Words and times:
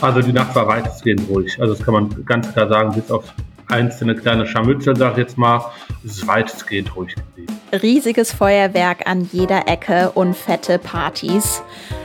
Also 0.00 0.20
die 0.20 0.32
Nacht 0.32 0.54
war 0.54 0.66
weitestgehend 0.68 1.28
ruhig. 1.28 1.60
Also 1.60 1.74
das 1.74 1.84
kann 1.84 1.94
man 1.94 2.24
ganz 2.24 2.52
klar 2.52 2.68
sagen, 2.68 2.92
bis 2.94 3.10
auf 3.10 3.24
einzelne 3.68 4.14
kleine 4.14 4.46
Scharmützel, 4.46 4.96
sag 4.96 5.12
ich 5.12 5.18
jetzt 5.18 5.38
mal, 5.38 5.72
ist 6.04 6.18
es 6.18 6.26
weitestgehend 6.26 6.94
ruhig 6.94 7.14
geblieben. 7.14 7.52
Riesiges 7.72 8.32
Feuerwerk 8.32 9.08
an 9.08 9.28
jeder 9.32 9.66
Ecke 9.68 10.10
und 10.14 10.36
fette 10.36 10.78
Partys. 10.78 11.62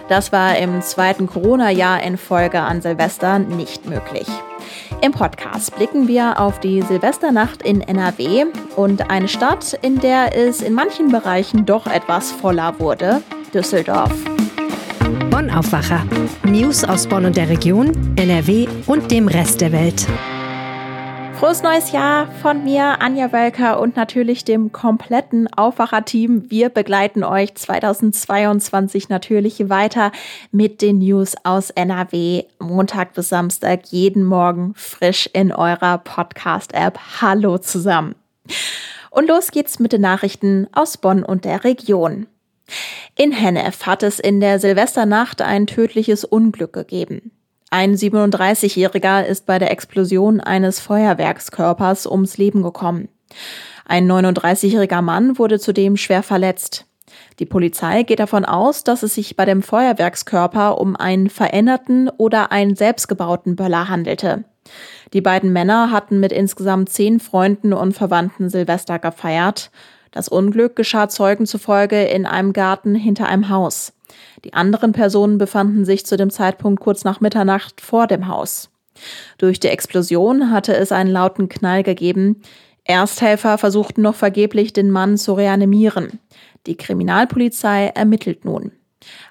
Das 0.10 0.32
war 0.32 0.58
im 0.58 0.82
zweiten 0.82 1.28
Corona-Jahr 1.28 2.04
in 2.04 2.18
Folge 2.18 2.60
an 2.60 2.82
Silvester 2.82 3.40
nicht 3.40 3.88
möglich. 3.88 4.28
Im 5.02 5.12
Podcast 5.12 5.76
blicken 5.76 6.08
wir 6.08 6.40
auf 6.40 6.60
die 6.60 6.82
Silvesternacht 6.82 7.64
in 7.64 7.82
NRW 7.82 8.46
und 8.76 9.10
eine 9.10 9.28
Stadt, 9.28 9.78
in 9.82 10.00
der 10.00 10.36
es 10.36 10.62
in 10.62 10.74
manchen 10.74 11.12
Bereichen 11.12 11.66
doch 11.66 11.88
etwas 11.88 12.32
voller 12.32 12.80
wurde, 12.80 13.22
Düsseldorf. 13.54 14.14
Bonn 15.42 15.50
Aufwacher. 15.50 16.06
News 16.44 16.84
aus 16.84 17.08
Bonn 17.08 17.26
und 17.26 17.36
der 17.36 17.50
Region, 17.50 18.16
NRW 18.16 18.68
und 18.86 19.10
dem 19.10 19.28
Rest 19.28 19.60
der 19.62 19.72
Welt. 19.72 20.06
Frohes 21.34 21.64
neues 21.64 21.92
Jahr 21.92 22.32
von 22.44 22.64
mir, 22.64 23.02
Anja 23.02 23.32
Welker 23.32 23.80
und 23.80 23.96
natürlich 23.96 24.46
dem 24.46 24.72
kompletten 24.72 25.52
Aufwacher-Team. 25.52 26.52
Wir 26.52 26.70
begleiten 26.70 27.24
euch 27.24 27.56
2022 27.56 29.10
natürlich 29.10 29.68
weiter 29.68 30.12
mit 30.52 30.84
den 30.84 31.00
News 31.00 31.34
aus 31.44 31.72
NRW. 31.72 32.44
Montag 32.60 33.16
bis 33.16 33.30
Samstag 33.30 33.88
jeden 33.88 34.24
Morgen 34.24 34.74
frisch 34.76 35.28
in 35.34 35.52
eurer 35.52 35.98
Podcast-App. 35.98 37.00
Hallo 37.20 37.58
zusammen. 37.58 38.14
Und 39.10 39.28
los 39.28 39.50
geht's 39.50 39.80
mit 39.80 39.92
den 39.92 40.02
Nachrichten 40.02 40.68
aus 40.72 40.98
Bonn 40.98 41.24
und 41.24 41.46
der 41.46 41.64
Region. 41.64 42.28
In 43.16 43.32
Hennef 43.32 43.86
hat 43.86 44.04
es 44.04 44.20
in 44.20 44.40
der 44.40 44.60
Silvesternacht 44.60 45.42
ein 45.42 45.68
tödliches 45.68 46.24
Unglück 46.24 46.74
gegeben. 46.74 47.32
Ein 47.70 47.96
37-Jähriger 47.96 49.26
ist 49.26 49.46
bei 49.46 49.58
der 49.58 49.72
Explosion 49.72 50.42
eines 50.42 50.80
Feuerwerkskörpers 50.80 52.06
ums 52.06 52.38
Leben 52.38 52.64
gekommen. 52.64 53.08
Ein 53.86 54.12
39-jähriger 54.12 55.02
Mann 55.02 55.38
wurde 55.38 55.60
zudem 55.60 55.98
schwer 55.98 56.24
verletzt. 56.24 56.86
Die 57.40 57.46
Polizei 57.46 58.04
geht 58.04 58.20
davon 58.20 58.46
aus, 58.46 58.84
dass 58.84 59.04
es 59.04 59.16
sich 59.16 59.36
bei 59.36 59.46
dem 59.46 59.62
Feuerwerkskörper 59.62 60.80
um 60.80 60.96
einen 60.96 61.30
veränderten 61.30 62.10
oder 62.10 62.52
einen 62.52 62.76
selbstgebauten 62.76 63.56
Böller 63.56 63.90
handelte. 63.90 64.44
Die 65.14 65.22
beiden 65.22 65.52
Männer 65.52 65.92
hatten 65.92 66.20
mit 66.20 66.32
insgesamt 66.32 66.90
zehn 66.90 67.20
Freunden 67.20 67.74
und 67.74 67.94
Verwandten 67.94 68.50
Silvester 68.50 69.00
gefeiert. 69.00 69.72
Das 70.12 70.28
Unglück 70.28 70.76
geschah 70.76 71.10
Zeugen 71.10 71.46
zufolge 71.46 72.04
in 72.04 72.26
einem 72.26 72.54
Garten 72.54 72.96
hinter 72.96 73.28
einem 73.28 73.50
Haus. 73.50 73.94
Die 74.44 74.54
anderen 74.54 74.92
Personen 74.92 75.38
befanden 75.38 75.86
sich 75.86 76.06
zu 76.06 76.18
dem 76.18 76.30
Zeitpunkt 76.30 76.82
kurz 76.82 77.04
nach 77.04 77.22
Mitternacht 77.22 77.82
vor 77.82 78.08
dem 78.08 78.28
Haus. 78.28 78.70
Durch 79.38 79.60
die 79.60 79.70
Explosion 79.70 80.52
hatte 80.52 80.76
es 80.76 80.92
einen 80.92 81.10
lauten 81.10 81.50
Knall 81.50 81.84
gegeben. 81.84 82.42
Ersthelfer 82.84 83.58
versuchten 83.58 84.02
noch 84.02 84.16
vergeblich, 84.16 84.74
den 84.74 84.92
Mann 84.92 85.18
zu 85.18 85.34
reanimieren. 85.34 86.20
Die 86.68 86.76
Kriminalpolizei 86.76 87.88
ermittelt 87.96 88.44
nun. 88.44 88.72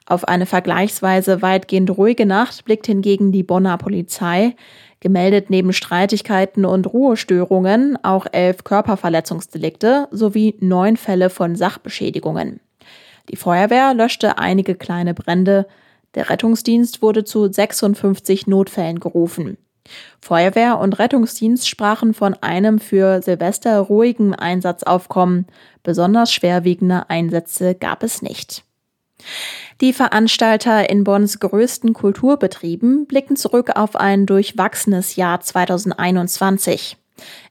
Auf 0.06 0.26
eine 0.26 0.46
vergleichsweise 0.46 1.42
weitgehend 1.42 1.90
ruhige 1.96 2.26
Nacht 2.26 2.64
blickt 2.64 2.86
hingegen 2.86 3.32
die 3.32 3.42
Bonner 3.42 3.78
Polizei. 3.78 4.56
Gemeldet 5.00 5.48
neben 5.48 5.72
Streitigkeiten 5.72 6.66
und 6.66 6.86
Ruhestörungen 6.86 7.98
auch 8.04 8.26
elf 8.32 8.64
Körperverletzungsdelikte 8.64 10.08
sowie 10.10 10.56
neun 10.60 10.98
Fälle 10.98 11.30
von 11.30 11.56
Sachbeschädigungen. 11.56 12.60
Die 13.30 13.36
Feuerwehr 13.36 13.94
löschte 13.94 14.38
einige 14.38 14.74
kleine 14.74 15.14
Brände. 15.14 15.66
Der 16.14 16.28
Rettungsdienst 16.28 17.00
wurde 17.00 17.24
zu 17.24 17.50
56 17.50 18.46
Notfällen 18.46 19.00
gerufen. 19.00 19.56
Feuerwehr 20.20 20.78
und 20.78 20.98
Rettungsdienst 20.98 21.68
sprachen 21.68 22.12
von 22.12 22.34
einem 22.34 22.78
für 22.78 23.22
Silvester 23.22 23.78
ruhigen 23.78 24.34
Einsatzaufkommen. 24.34 25.46
Besonders 25.82 26.32
schwerwiegende 26.32 27.08
Einsätze 27.08 27.74
gab 27.74 28.02
es 28.02 28.20
nicht. 28.20 28.64
Die 29.80 29.92
Veranstalter 29.92 30.90
in 30.90 31.04
Bonns 31.04 31.40
größten 31.40 31.92
Kulturbetrieben 31.92 33.06
blicken 33.06 33.36
zurück 33.36 33.70
auf 33.76 33.96
ein 33.96 34.26
durchwachsenes 34.26 35.16
Jahr 35.16 35.40
2021. 35.40 36.96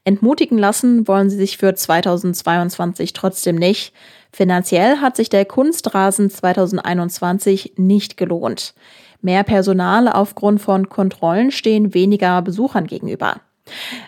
Entmutigen 0.04 0.58
lassen 0.58 1.08
wollen 1.08 1.30
sie 1.30 1.38
sich 1.38 1.58
für 1.58 1.74
2022 1.74 3.14
trotzdem 3.14 3.56
nicht. 3.56 3.94
Finanziell 4.32 4.98
hat 4.98 5.16
sich 5.16 5.30
der 5.30 5.46
Kunstrasen 5.46 6.30
2021 6.30 7.74
nicht 7.78 8.18
gelohnt. 8.18 8.74
Mehr 9.22 9.44
Personal 9.44 10.08
aufgrund 10.08 10.62
von 10.62 10.88
Kontrollen 10.88 11.52
stehen 11.52 11.94
weniger 11.94 12.42
Besuchern 12.42 12.88
gegenüber. 12.88 13.42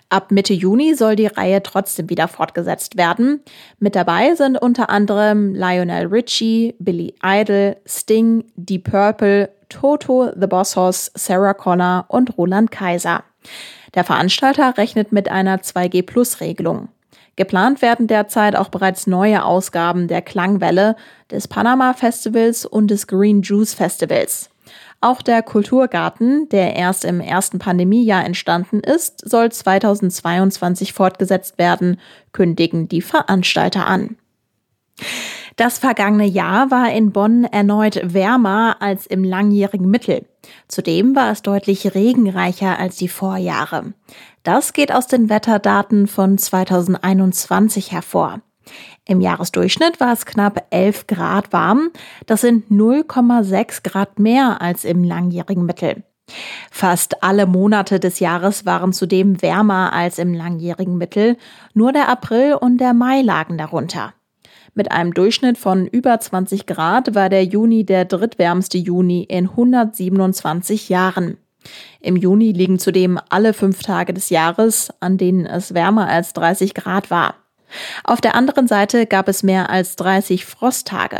Ab 0.10 0.32
Mitte 0.32 0.54
Juni 0.54 0.96
soll 0.96 1.16
die 1.16 1.28
Reihe 1.28 1.64
trotzdem 1.64 2.10
wieder 2.10 2.28
fortgesetzt 2.28 2.98
werden. 2.98 3.42
Mit 3.80 3.96
dabei 3.96 4.36
sind 4.36 4.62
unter 4.62 4.90
anderem 4.90 5.54
Lionel 5.56 6.08
Richie, 6.08 6.76
Billy 6.80 7.16
Idol, 7.24 7.78
Sting, 7.86 8.46
Deep 8.56 8.92
Purple, 8.92 9.50
Toto, 9.70 10.32
The 10.40 10.48
Boss 10.48 10.76
Hoss, 10.76 11.12
Sarah 11.16 11.54
Connor 11.54 12.06
und 12.10 12.38
Roland 12.38 12.72
Kaiser. 12.72 13.24
Der 13.96 14.04
Veranstalter 14.04 14.78
rechnet 14.78 15.12
mit 15.12 15.30
einer 15.30 15.58
2G-Plus-Regelung. 15.58 16.90
Geplant 17.36 17.82
werden 17.82 18.06
derzeit 18.08 18.56
auch 18.56 18.70
bereits 18.70 19.08
neue 19.08 19.44
Ausgaben 19.44 20.08
der 20.08 20.22
Klangwelle, 20.22 20.96
des 21.32 21.48
Panama 21.48 21.94
Festivals 21.94 22.66
und 22.66 22.92
des 22.92 23.08
Green 23.08 23.42
Juice 23.42 23.74
Festivals. 23.74 24.51
Auch 25.04 25.24
der 25.24 25.42
Kulturgarten, 25.42 26.48
der 26.50 26.76
erst 26.76 27.06
im 27.06 27.22
ersten 27.22 27.58
Pandemiejahr 27.58 28.24
entstanden 28.24 28.82
ist, 28.82 29.28
soll 29.28 29.52
2022 29.52 30.94
fortgesetzt 30.94 31.58
werden, 31.58 32.00
kündigen 32.34 32.88
die 32.88 33.02
Veranstalter 33.02 33.88
an. 33.88 34.16
Das 35.56 35.80
vergangene 35.80 36.26
Jahr 36.26 36.70
war 36.70 36.92
in 36.92 37.12
Bonn 37.12 37.44
erneut 37.46 38.14
wärmer 38.14 38.78
als 38.80 39.08
im 39.08 39.24
langjährigen 39.24 39.90
Mittel. 39.90 40.26
Zudem 40.68 41.16
war 41.16 41.32
es 41.32 41.42
deutlich 41.42 41.94
regenreicher 41.96 42.80
als 42.80 42.96
die 42.96 43.10
Vorjahre. 43.10 43.94
Das 44.44 44.74
geht 44.74 44.92
aus 44.92 45.08
den 45.08 45.30
Wetterdaten 45.30 46.08
von 46.08 46.38
2021 46.38 47.92
hervor. 47.92 48.42
Im 49.06 49.22
Jahresdurchschnitt 49.22 50.00
war 50.00 50.14
es 50.14 50.26
knapp 50.26 50.66
11 50.70 51.08
Grad 51.08 51.54
warm. 51.54 51.92
Das 52.26 52.42
sind 52.42 52.70
0,6 52.70 53.84
Grad 53.84 54.20
mehr 54.20 54.62
als 54.62 54.86
im 54.86 55.04
langjährigen 55.04 55.66
Mittel. 55.66 56.04
Fast 56.72 57.24
alle 57.24 57.46
Monate 57.46 58.00
des 58.00 58.20
Jahres 58.20 58.66
waren 58.66 58.94
zudem 58.94 59.42
wärmer 59.42 59.94
als 59.94 60.18
im 60.18 60.34
langjährigen 60.34 60.98
Mittel. 60.98 61.38
Nur 61.74 61.92
der 61.92 62.10
April 62.10 62.54
und 62.54 62.78
der 62.78 62.94
Mai 62.94 63.22
lagen 63.22 63.58
darunter. 63.58 64.14
Mit 64.74 64.92
einem 64.92 65.14
Durchschnitt 65.14 65.58
von 65.58 65.86
über 65.86 66.18
20 66.18 66.66
Grad 66.66 67.14
war 67.14 67.28
der 67.28 67.44
Juni 67.44 67.86
der 67.86 68.06
drittwärmste 68.06 68.78
Juni 68.78 69.24
in 69.24 69.50
127 69.50 70.88
Jahren. 70.88 71.38
Im 72.00 72.16
Juni 72.16 72.54
liegen 72.54 72.80
zudem 72.80 73.20
alle 73.30 73.54
fünf 73.54 73.84
Tage 73.84 74.14
des 74.14 74.30
Jahres, 74.30 74.92
an 75.00 75.18
denen 75.18 75.46
es 75.46 75.74
wärmer 75.74 76.08
als 76.08 76.34
30 76.34 76.74
Grad 76.74 77.12
war. 77.12 77.36
Auf 78.04 78.22
der 78.22 78.36
anderen 78.36 78.68
Seite 78.68 79.06
gab 79.06 79.28
es 79.28 79.44
mehr 79.44 79.70
als 79.70 79.96
30 79.96 80.46
Frosttage. 80.46 81.20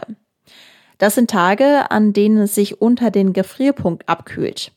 Das 0.98 1.16
sind 1.16 1.30
Tage, 1.30 1.90
an 1.90 2.14
denen 2.14 2.38
es 2.38 2.56
sich 2.56 2.82
unter 2.82 3.12
den 3.12 3.34
Gefrierpunkt 3.34 4.08
abkühlt. 4.08 4.72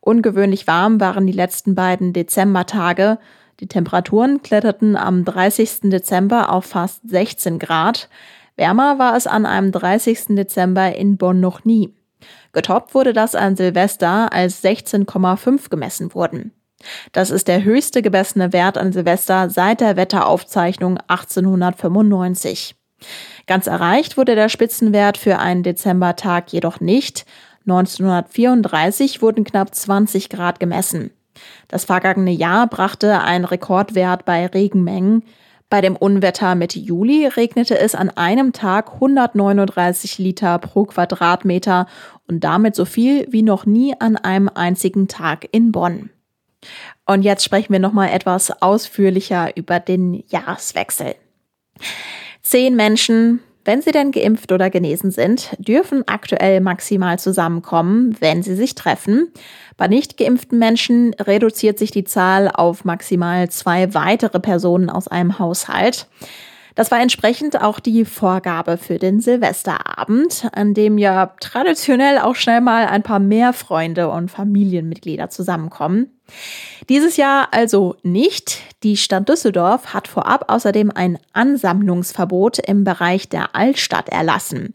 Ungewöhnlich 0.00 0.66
warm 0.66 1.00
waren 1.00 1.26
die 1.26 1.32
letzten 1.32 1.74
beiden 1.74 2.12
Dezembertage, 2.12 3.18
die 3.60 3.68
Temperaturen 3.68 4.42
kletterten 4.42 4.96
am 4.96 5.24
30. 5.24 5.90
Dezember 5.90 6.52
auf 6.52 6.66
fast 6.66 7.08
16 7.08 7.58
Grad. 7.58 8.08
Wärmer 8.56 8.98
war 8.98 9.16
es 9.16 9.26
an 9.26 9.46
einem 9.46 9.72
30. 9.72 10.36
Dezember 10.36 10.94
in 10.94 11.16
Bonn 11.16 11.40
noch 11.40 11.64
nie. 11.64 11.94
Getoppt 12.52 12.94
wurde 12.94 13.12
das 13.12 13.34
an 13.34 13.56
Silvester, 13.56 14.32
als 14.32 14.62
16,5 14.62 15.70
gemessen 15.70 16.14
wurden. 16.14 16.52
Das 17.12 17.30
ist 17.30 17.48
der 17.48 17.64
höchste 17.64 18.02
gemessene 18.02 18.52
Wert 18.52 18.76
an 18.78 18.92
Silvester 18.92 19.50
seit 19.50 19.80
der 19.80 19.96
Wetteraufzeichnung 19.96 20.98
1895. 21.08 22.74
Ganz 23.46 23.66
erreicht 23.66 24.16
wurde 24.16 24.34
der 24.34 24.48
Spitzenwert 24.48 25.18
für 25.18 25.38
einen 25.38 25.62
Dezembertag 25.62 26.52
jedoch 26.52 26.80
nicht. 26.80 27.24
1934 27.66 29.22
wurden 29.22 29.44
knapp 29.44 29.74
20 29.74 30.28
Grad 30.28 30.60
gemessen. 30.60 31.10
Das 31.68 31.84
vergangene 31.84 32.30
Jahr 32.30 32.66
brachte 32.66 33.20
einen 33.20 33.44
Rekordwert 33.44 34.24
bei 34.24 34.46
Regenmengen. 34.46 35.24
Bei 35.68 35.80
dem 35.80 35.96
Unwetter 35.96 36.54
Mitte 36.54 36.78
Juli 36.78 37.26
regnete 37.26 37.78
es 37.78 37.94
an 37.94 38.10
einem 38.10 38.52
Tag 38.52 38.94
139 38.94 40.18
Liter 40.18 40.58
pro 40.58 40.84
Quadratmeter 40.84 41.86
und 42.28 42.44
damit 42.44 42.76
so 42.76 42.84
viel 42.84 43.26
wie 43.30 43.42
noch 43.42 43.66
nie 43.66 43.94
an 43.98 44.16
einem 44.16 44.48
einzigen 44.48 45.08
Tag 45.08 45.48
in 45.50 45.72
Bonn. 45.72 46.10
Und 47.06 47.22
jetzt 47.22 47.44
sprechen 47.44 47.72
wir 47.72 47.80
nochmal 47.80 48.10
etwas 48.10 48.50
ausführlicher 48.62 49.56
über 49.56 49.80
den 49.80 50.24
Jahreswechsel. 50.28 51.14
Zehn 52.42 52.76
Menschen, 52.76 53.40
wenn 53.64 53.82
sie 53.82 53.90
denn 53.90 54.12
geimpft 54.12 54.52
oder 54.52 54.70
genesen 54.70 55.10
sind, 55.10 55.50
dürfen 55.58 56.06
aktuell 56.06 56.60
maximal 56.60 57.18
zusammenkommen, 57.18 58.16
wenn 58.20 58.42
sie 58.42 58.54
sich 58.54 58.74
treffen. 58.74 59.32
Bei 59.76 59.88
nicht 59.88 60.16
geimpften 60.16 60.58
Menschen 60.58 61.14
reduziert 61.14 61.78
sich 61.78 61.90
die 61.90 62.04
Zahl 62.04 62.48
auf 62.48 62.84
maximal 62.84 63.50
zwei 63.50 63.92
weitere 63.92 64.40
Personen 64.40 64.88
aus 64.88 65.08
einem 65.08 65.38
Haushalt. 65.38 66.06
Das 66.76 66.90
war 66.90 67.00
entsprechend 67.00 67.60
auch 67.62 67.80
die 67.80 68.04
Vorgabe 68.04 68.76
für 68.76 68.98
den 68.98 69.20
Silvesterabend, 69.20 70.46
an 70.52 70.74
dem 70.74 70.98
ja 70.98 71.34
traditionell 71.40 72.18
auch 72.18 72.36
schnell 72.36 72.60
mal 72.60 72.86
ein 72.86 73.02
paar 73.02 73.18
mehr 73.18 73.54
Freunde 73.54 74.10
und 74.10 74.30
Familienmitglieder 74.30 75.30
zusammenkommen. 75.30 76.10
Dieses 76.90 77.16
Jahr 77.16 77.48
also 77.52 77.96
nicht. 78.02 78.60
Die 78.82 78.98
Stadt 78.98 79.26
Düsseldorf 79.28 79.94
hat 79.94 80.06
vorab 80.06 80.52
außerdem 80.52 80.92
ein 80.94 81.18
Ansammlungsverbot 81.32 82.58
im 82.58 82.84
Bereich 82.84 83.28
der 83.28 83.56
Altstadt 83.56 84.10
erlassen. 84.10 84.74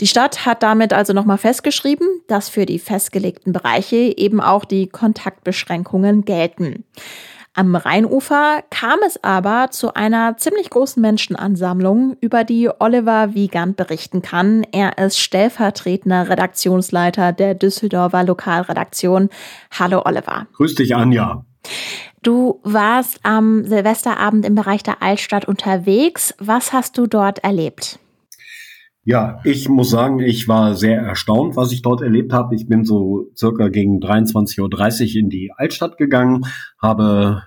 Die 0.00 0.06
Stadt 0.06 0.46
hat 0.46 0.62
damit 0.62 0.92
also 0.92 1.12
nochmal 1.12 1.38
festgeschrieben, 1.38 2.06
dass 2.28 2.48
für 2.50 2.66
die 2.66 2.78
festgelegten 2.78 3.52
Bereiche 3.52 3.96
eben 3.96 4.40
auch 4.40 4.64
die 4.64 4.86
Kontaktbeschränkungen 4.86 6.24
gelten. 6.24 6.84
Am 7.54 7.76
Rheinufer 7.76 8.62
kam 8.70 9.00
es 9.06 9.22
aber 9.22 9.70
zu 9.70 9.92
einer 9.92 10.38
ziemlich 10.38 10.70
großen 10.70 11.02
Menschenansammlung, 11.02 12.16
über 12.22 12.44
die 12.44 12.70
Oliver 12.78 13.34
Wiegand 13.34 13.76
berichten 13.76 14.22
kann. 14.22 14.64
Er 14.72 14.96
ist 14.96 15.18
stellvertretender 15.18 16.30
Redaktionsleiter 16.30 17.32
der 17.32 17.54
Düsseldorfer 17.54 18.24
Lokalredaktion. 18.24 19.28
Hallo 19.70 20.00
Oliver. 20.06 20.46
Grüß 20.54 20.76
dich, 20.76 20.96
Anja. 20.96 21.44
Du 22.22 22.60
warst 22.62 23.20
am 23.22 23.66
Silvesterabend 23.66 24.46
im 24.46 24.54
Bereich 24.54 24.82
der 24.82 25.02
Altstadt 25.02 25.44
unterwegs. 25.44 26.34
Was 26.38 26.72
hast 26.72 26.96
du 26.96 27.06
dort 27.06 27.44
erlebt? 27.44 27.98
Ja, 29.04 29.40
ich 29.42 29.68
muss 29.68 29.90
sagen, 29.90 30.20
ich 30.20 30.46
war 30.46 30.76
sehr 30.76 31.00
erstaunt, 31.00 31.56
was 31.56 31.72
ich 31.72 31.82
dort 31.82 32.02
erlebt 32.02 32.32
habe. 32.32 32.54
Ich 32.54 32.68
bin 32.68 32.84
so 32.84 33.26
circa 33.36 33.68
gegen 33.68 33.98
23.30 33.98 34.60
Uhr 34.60 35.20
in 35.20 35.28
die 35.28 35.50
Altstadt 35.56 35.98
gegangen, 35.98 36.44
habe 36.80 37.42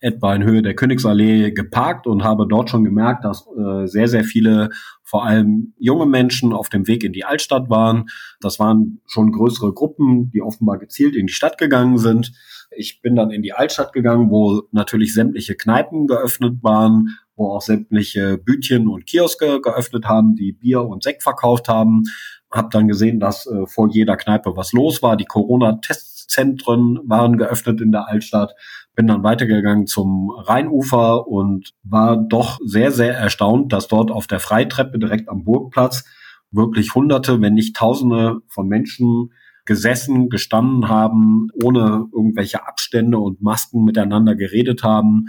etwa 0.00 0.34
in 0.34 0.44
Höhe 0.44 0.62
der 0.62 0.74
Königsallee 0.74 1.52
geparkt 1.52 2.06
und 2.06 2.22
habe 2.22 2.46
dort 2.48 2.70
schon 2.70 2.84
gemerkt, 2.84 3.24
dass 3.24 3.46
äh, 3.46 3.86
sehr, 3.86 4.08
sehr 4.08 4.24
viele, 4.24 4.70
vor 5.02 5.24
allem 5.24 5.74
junge 5.78 6.06
Menschen, 6.06 6.52
auf 6.52 6.68
dem 6.68 6.86
Weg 6.86 7.02
in 7.02 7.12
die 7.12 7.24
Altstadt 7.24 7.70
waren. 7.70 8.06
Das 8.40 8.58
waren 8.58 9.00
schon 9.06 9.32
größere 9.32 9.72
Gruppen, 9.72 10.30
die 10.30 10.42
offenbar 10.42 10.78
gezielt 10.78 11.16
in 11.16 11.26
die 11.26 11.32
Stadt 11.32 11.58
gegangen 11.58 11.98
sind. 11.98 12.32
Ich 12.76 13.00
bin 13.00 13.16
dann 13.16 13.30
in 13.30 13.42
die 13.42 13.52
Altstadt 13.52 13.92
gegangen, 13.92 14.30
wo 14.30 14.64
natürlich 14.70 15.14
sämtliche 15.14 15.54
Kneipen 15.54 16.06
geöffnet 16.06 16.62
waren, 16.62 17.16
wo 17.36 17.52
auch 17.52 17.62
sämtliche 17.62 18.38
Bütchen 18.38 18.88
und 18.88 19.06
Kioske 19.06 19.60
geöffnet 19.60 20.06
haben, 20.06 20.34
die 20.34 20.52
Bier 20.52 20.82
und 20.82 21.02
Sekt 21.02 21.22
verkauft 21.22 21.68
haben. 21.68 22.04
Hab 22.50 22.70
dann 22.70 22.88
gesehen, 22.88 23.20
dass 23.20 23.46
äh, 23.46 23.66
vor 23.66 23.88
jeder 23.90 24.16
Kneipe 24.16 24.56
was 24.56 24.72
los 24.72 25.02
war. 25.02 25.16
Die 25.16 25.24
Corona-Testzentren 25.24 27.00
waren 27.04 27.38
geöffnet 27.38 27.80
in 27.80 27.92
der 27.92 28.08
Altstadt. 28.08 28.54
Bin 28.94 29.06
dann 29.08 29.22
weitergegangen 29.22 29.86
zum 29.86 30.30
Rheinufer 30.30 31.26
und 31.26 31.74
war 31.82 32.16
doch 32.16 32.58
sehr, 32.64 32.92
sehr 32.92 33.14
erstaunt, 33.14 33.72
dass 33.72 33.88
dort 33.88 34.10
auf 34.10 34.26
der 34.26 34.40
Freitreppe 34.40 34.98
direkt 34.98 35.28
am 35.28 35.44
Burgplatz 35.44 36.04
wirklich 36.50 36.94
Hunderte, 36.94 37.40
wenn 37.40 37.54
nicht 37.54 37.76
Tausende 37.76 38.38
von 38.48 38.68
Menschen 38.68 39.32
gesessen, 39.66 40.28
gestanden 40.28 40.88
haben, 40.88 41.48
ohne 41.62 42.06
irgendwelche 42.14 42.66
Abstände 42.66 43.18
und 43.18 43.42
Masken 43.42 43.84
miteinander 43.84 44.36
geredet 44.36 44.84
haben 44.84 45.26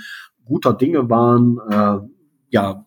guter 0.47 0.73
Dinge 0.73 1.09
waren. 1.09 1.57
Äh, 1.69 2.07
ja, 2.49 2.85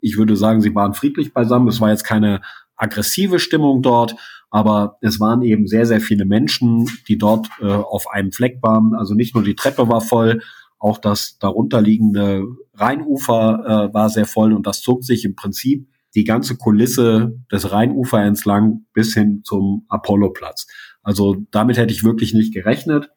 ich 0.00 0.16
würde 0.16 0.36
sagen, 0.36 0.60
sie 0.60 0.74
waren 0.74 0.94
friedlich 0.94 1.32
beisammen. 1.32 1.68
Es 1.68 1.80
war 1.80 1.90
jetzt 1.90 2.04
keine 2.04 2.40
aggressive 2.82 3.38
Stimmung 3.38 3.80
dort, 3.82 4.16
aber 4.50 4.98
es 5.00 5.20
waren 5.20 5.42
eben 5.42 5.66
sehr, 5.66 5.86
sehr 5.86 6.00
viele 6.00 6.24
Menschen, 6.24 6.90
die 7.08 7.16
dort 7.16 7.48
äh, 7.60 7.66
auf 7.66 8.10
einem 8.10 8.32
Fleck 8.32 8.58
waren. 8.60 8.94
Also 8.94 9.14
nicht 9.14 9.34
nur 9.34 9.44
die 9.44 9.54
Treppe 9.54 9.88
war 9.88 10.00
voll, 10.00 10.42
auch 10.78 10.98
das 10.98 11.38
darunterliegende 11.38 12.44
Rheinufer 12.74 13.88
äh, 13.90 13.94
war 13.94 14.10
sehr 14.10 14.26
voll 14.26 14.52
und 14.52 14.66
das 14.66 14.82
zog 14.82 15.04
sich 15.04 15.24
im 15.24 15.36
Prinzip 15.36 15.88
die 16.14 16.24
ganze 16.24 16.56
Kulisse 16.56 17.38
des 17.50 17.70
Rheinufer 17.70 18.20
entlang 18.20 18.84
bis 18.92 19.14
hin 19.14 19.42
zum 19.44 19.86
Apolloplatz. 19.88 20.66
Also 21.02 21.36
damit 21.52 21.78
hätte 21.78 21.94
ich 21.94 22.04
wirklich 22.04 22.34
nicht 22.34 22.52
gerechnet. 22.52 23.10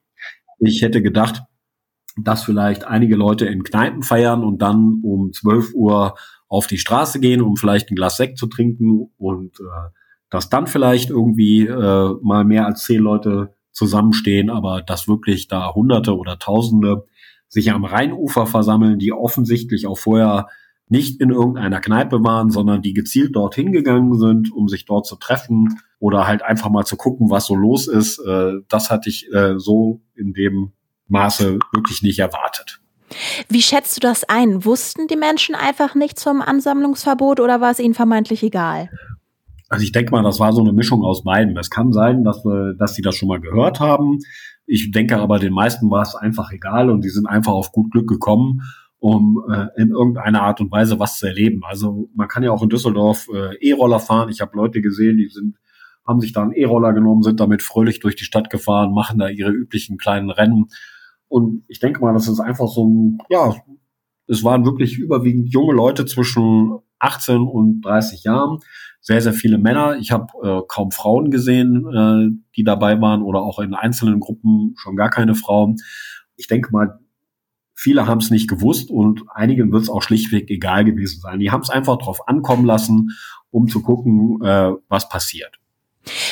Ich 0.59 0.81
hätte 0.81 1.01
gedacht, 1.01 1.41
dass 2.17 2.43
vielleicht 2.43 2.85
einige 2.85 3.15
Leute 3.15 3.45
in 3.45 3.63
Kneipen 3.63 4.03
feiern 4.03 4.43
und 4.43 4.61
dann 4.61 5.01
um 5.03 5.33
12 5.33 5.73
Uhr 5.73 6.15
auf 6.55 6.67
die 6.67 6.77
Straße 6.77 7.19
gehen, 7.19 7.41
um 7.41 7.57
vielleicht 7.57 7.91
ein 7.91 7.95
Glas 7.95 8.17
Sekt 8.17 8.37
zu 8.37 8.47
trinken 8.47 9.09
und 9.17 9.59
äh, 9.59 9.89
dass 10.29 10.49
dann 10.49 10.67
vielleicht 10.67 11.09
irgendwie 11.09 11.67
äh, 11.67 12.15
mal 12.21 12.45
mehr 12.45 12.65
als 12.65 12.83
zehn 12.85 13.01
Leute 13.01 13.53
zusammenstehen, 13.71 14.49
aber 14.49 14.81
dass 14.81 15.07
wirklich 15.07 15.47
da 15.47 15.73
Hunderte 15.73 16.17
oder 16.17 16.39
Tausende 16.39 17.05
sich 17.47 17.71
am 17.71 17.83
Rheinufer 17.83 18.47
versammeln, 18.47 18.99
die 18.99 19.11
offensichtlich 19.11 19.85
auch 19.85 19.97
vorher 19.97 20.47
nicht 20.87 21.19
in 21.19 21.29
irgendeiner 21.29 21.81
Kneipe 21.81 22.23
waren, 22.23 22.49
sondern 22.51 22.81
die 22.81 22.93
gezielt 22.93 23.35
dorthin 23.35 23.71
gegangen 23.71 24.17
sind, 24.17 24.51
um 24.53 24.67
sich 24.67 24.85
dort 24.85 25.05
zu 25.05 25.15
treffen 25.17 25.79
oder 25.99 26.25
halt 26.25 26.41
einfach 26.41 26.69
mal 26.69 26.85
zu 26.85 26.95
gucken, 26.95 27.29
was 27.29 27.47
so 27.47 27.55
los 27.55 27.87
ist. 27.87 28.19
Äh, 28.19 28.53
das 28.69 28.89
hatte 28.89 29.09
ich 29.09 29.31
äh, 29.33 29.55
so 29.57 30.01
in 30.15 30.33
dem 30.33 30.71
Maße 31.07 31.59
wirklich 31.73 32.01
nicht 32.01 32.19
erwartet. 32.19 32.79
Wie 33.49 33.61
schätzt 33.61 33.97
du 33.97 34.01
das 34.01 34.23
ein? 34.23 34.65
Wussten 34.65 35.07
die 35.07 35.15
Menschen 35.15 35.55
einfach 35.55 35.95
nichts 35.95 36.23
vom 36.23 36.41
Ansammlungsverbot 36.41 37.39
oder 37.39 37.61
war 37.61 37.71
es 37.71 37.79
ihnen 37.79 37.93
vermeintlich 37.93 38.43
egal? 38.43 38.89
Also 39.69 39.83
ich 39.83 39.91
denke 39.91 40.11
mal, 40.11 40.23
das 40.23 40.39
war 40.39 40.53
so 40.53 40.61
eine 40.61 40.73
Mischung 40.73 41.03
aus 41.03 41.23
beiden. 41.23 41.57
Es 41.57 41.69
kann 41.69 41.91
sein, 41.91 42.23
dass, 42.23 42.43
wir, 42.45 42.73
dass 42.77 42.95
sie 42.95 43.01
das 43.01 43.15
schon 43.15 43.29
mal 43.29 43.39
gehört 43.39 43.79
haben. 43.79 44.19
Ich 44.65 44.91
denke 44.91 45.17
aber, 45.17 45.39
den 45.39 45.53
meisten 45.53 45.89
war 45.89 46.03
es 46.03 46.15
einfach 46.15 46.51
egal 46.51 46.89
und 46.89 47.03
die 47.03 47.09
sind 47.09 47.27
einfach 47.27 47.53
auf 47.53 47.71
gut 47.71 47.91
Glück 47.91 48.07
gekommen, 48.07 48.61
um 48.99 49.43
äh, 49.51 49.67
in 49.81 49.89
irgendeiner 49.89 50.43
Art 50.43 50.61
und 50.61 50.71
Weise 50.71 50.99
was 50.99 51.17
zu 51.19 51.27
erleben. 51.27 51.61
Also 51.65 52.09
man 52.15 52.27
kann 52.27 52.43
ja 52.43 52.51
auch 52.51 52.63
in 52.63 52.69
Düsseldorf 52.69 53.27
äh, 53.33 53.55
E-Roller 53.57 53.99
fahren. 53.99 54.29
Ich 54.29 54.41
habe 54.41 54.55
Leute 54.55 54.81
gesehen, 54.81 55.17
die 55.17 55.29
sind 55.29 55.57
haben 56.07 56.21
sich 56.21 56.33
da 56.33 56.43
einen 56.43 56.51
E-Roller 56.51 56.93
genommen, 56.93 57.23
sind 57.23 57.39
damit 57.39 57.63
fröhlich 57.63 57.99
durch 57.99 58.15
die 58.15 58.25
Stadt 58.25 58.49
gefahren, 58.49 58.93
machen 58.93 59.17
da 59.17 59.27
ihre 59.27 59.49
üblichen 59.49 59.97
kleinen 59.97 60.29
Rennen. 60.29 60.67
Und 61.27 61.63
ich 61.67 61.79
denke 61.79 62.01
mal, 62.01 62.13
das 62.13 62.27
ist 62.27 62.39
einfach 62.39 62.67
so 62.67 62.87
ein, 62.87 63.17
ja, 63.29 63.55
es 64.27 64.43
waren 64.43 64.65
wirklich 64.65 64.97
überwiegend 64.97 65.51
junge 65.51 65.73
Leute 65.73 66.05
zwischen 66.05 66.79
18 66.99 67.41
und 67.41 67.81
30 67.81 68.23
Jahren, 68.23 68.59
sehr, 69.01 69.21
sehr 69.21 69.33
viele 69.33 69.57
Männer. 69.57 69.97
Ich 69.97 70.11
habe 70.11 70.27
äh, 70.41 70.61
kaum 70.67 70.91
Frauen 70.91 71.29
gesehen, 71.29 71.85
äh, 71.93 72.35
die 72.55 72.63
dabei 72.63 72.99
waren 73.01 73.21
oder 73.21 73.41
auch 73.41 73.59
in 73.59 73.73
einzelnen 73.73 74.19
Gruppen 74.19 74.73
schon 74.77 74.95
gar 74.95 75.09
keine 75.09 75.35
Frauen. 75.35 75.75
Ich 76.35 76.47
denke 76.47 76.71
mal, 76.71 76.99
viele 77.75 78.07
haben 78.07 78.19
es 78.19 78.31
nicht 78.31 78.49
gewusst 78.49 78.89
und 78.89 79.23
einigen 79.29 79.71
wird 79.71 79.83
es 79.83 79.89
auch 79.89 80.01
schlichtweg 80.01 80.49
egal 80.49 80.85
gewesen 80.85 81.19
sein. 81.19 81.39
Die 81.39 81.51
haben 81.51 81.61
es 81.61 81.69
einfach 81.69 81.97
drauf 81.97 82.27
ankommen 82.27 82.65
lassen, 82.65 83.11
um 83.51 83.67
zu 83.67 83.83
gucken, 83.83 84.41
äh, 84.41 84.71
was 84.87 85.07
passiert. 85.09 85.59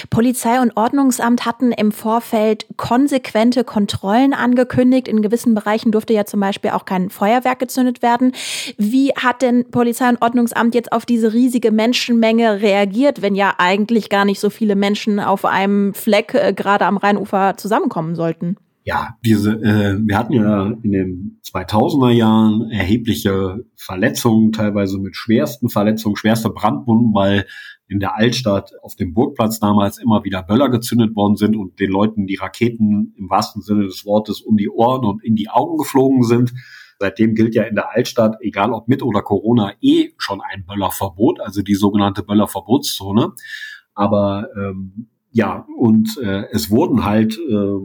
Polizei 0.10 0.62
und 0.62 0.76
Ordnungsamt 0.78 1.46
hatten 1.46 1.72
im 1.72 1.92
Vorfeld 1.92 2.66
konsequente 2.78 3.64
Kontrollen 3.64 4.34
angekündigt. 4.34 5.08
In 5.08 5.22
gewissen 5.22 5.54
Bereichen 5.54 5.92
durfte 5.92 6.14
ja 6.14 6.26
zum 6.26 6.40
Beispiel 6.40 6.72
auch 6.72 6.86
kein 6.86 7.10
Feuerwerk 7.10 7.60
gezündet 7.60 8.02
werden. 8.02 8.32
Wie 8.78 9.12
hat 9.16 9.42
denn 9.42 9.70
Polizei 9.72 10.10
und 10.10 10.22
Ordnungsamt 10.22 10.76
jetzt 10.76 10.92
auf 10.92 11.06
diese 11.06 11.34
riesige 11.34 11.72
Menschenmenge 11.72 12.62
reagiert, 12.62 13.22
wenn 13.22 13.36
ja 13.36 13.54
eigentlich 13.58 14.10
gar 14.10 14.26
nicht 14.26 14.40
so 14.40 14.50
viele 14.50 14.76
Menschen 14.76 15.20
auf 15.20 15.46
einem 15.46 15.94
Fleck 15.94 16.34
äh, 16.34 16.54
gerade 16.54 16.86
am 16.86 16.98
Rheinufer 16.98 17.56
zusammenkommen 17.58 18.16
sollten? 18.16 18.58
Ja, 18.86 19.18
diese, 19.24 19.52
äh, 19.52 19.98
wir 19.98 20.18
hatten 20.18 20.34
ja 20.34 20.74
in 20.84 20.92
den 20.92 21.40
2000er 21.46 22.12
Jahren 22.12 22.70
erhebliche 22.70 23.64
Verletzungen, 23.78 24.52
teilweise 24.52 25.00
mit 25.00 25.16
schwersten 25.16 25.70
Verletzungen, 25.70 26.18
schwerste 26.18 26.50
Brandwunden, 26.50 27.14
weil 27.14 27.46
in 27.94 28.00
der 28.00 28.16
Altstadt 28.16 28.72
auf 28.82 28.96
dem 28.96 29.14
Burgplatz 29.14 29.60
damals 29.60 30.00
immer 30.00 30.24
wieder 30.24 30.42
Böller 30.42 30.70
gezündet 30.70 31.16
worden 31.16 31.36
sind 31.36 31.56
und 31.56 31.80
den 31.80 31.92
Leuten 31.92 32.26
die 32.26 32.36
Raketen 32.36 33.14
im 33.16 33.30
wahrsten 33.30 33.62
Sinne 33.62 33.84
des 33.84 34.04
Wortes 34.04 34.42
um 34.42 34.58
die 34.58 34.68
Ohren 34.68 35.06
und 35.06 35.24
in 35.24 35.36
die 35.36 35.50
Augen 35.50 35.78
geflogen 35.78 36.24
sind. 36.24 36.54
Seitdem 36.98 37.36
gilt 37.36 37.54
ja 37.54 37.64
in 37.64 37.76
der 37.76 37.92
Altstadt, 37.92 38.38
egal 38.42 38.74
ob 38.74 38.88
mit 38.88 39.04
oder 39.04 39.22
Corona, 39.22 39.74
eh 39.80 40.14
schon 40.18 40.42
ein 40.42 40.66
Böllerverbot, 40.66 41.40
also 41.40 41.62
die 41.62 41.76
sogenannte 41.76 42.24
Böllerverbotszone. 42.24 43.34
Aber 43.94 44.48
ähm, 44.58 45.10
ja, 45.30 45.68
und 45.78 46.18
äh, 46.18 46.46
es 46.52 46.72
wurden 46.72 47.06
halt 47.06 47.38
äh, 47.38 47.78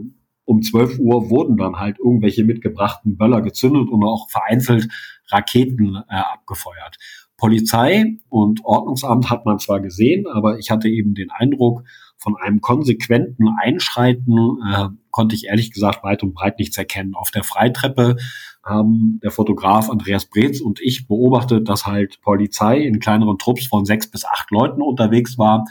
um 0.49 0.63
12 0.63 0.97
Uhr 0.97 1.29
wurden 1.29 1.57
dann 1.57 1.75
halt 1.75 1.99
irgendwelche 1.99 2.43
mitgebrachten 2.43 3.17
Böller 3.17 3.41
gezündet 3.43 3.87
und 3.87 4.03
auch 4.03 4.27
vereinzelt 4.31 4.87
Raketen 5.27 5.97
äh, 6.09 6.15
abgefeuert. 6.15 6.97
Polizei 7.39 8.17
und 8.27 8.63
Ordnungsamt 8.65 9.29
hat 9.29 9.45
man 9.45 9.59
zwar 9.59 9.79
gesehen, 9.79 10.27
aber 10.27 10.59
ich 10.59 10.69
hatte 10.69 10.89
eben 10.89 11.15
den 11.15 11.31
Eindruck, 11.31 11.83
von 12.19 12.35
einem 12.35 12.59
konsequenten 12.59 13.47
Einschreiten 13.61 14.57
äh, 14.69 14.89
konnte 15.09 15.35
ich 15.35 15.45
ehrlich 15.45 15.71
gesagt 15.71 16.03
weit 16.03 16.21
und 16.21 16.33
breit 16.33 16.59
nichts 16.59 16.77
erkennen. 16.77 17.15
Auf 17.15 17.31
der 17.31 17.45
Freitreppe 17.45 18.17
haben 18.61 19.21
der 19.23 19.31
Fotograf 19.31 19.89
Andreas 19.89 20.25
Breetz 20.25 20.59
und 20.59 20.81
ich 20.81 21.07
beobachtet, 21.07 21.69
dass 21.69 21.85
halt 21.85 22.19
Polizei 22.21 22.79
in 22.81 22.99
kleineren 22.99 23.37
Trupps 23.37 23.67
von 23.67 23.85
sechs 23.85 24.11
bis 24.11 24.25
acht 24.25 24.51
Leuten 24.51 24.81
unterwegs 24.81 25.37
war. 25.37 25.63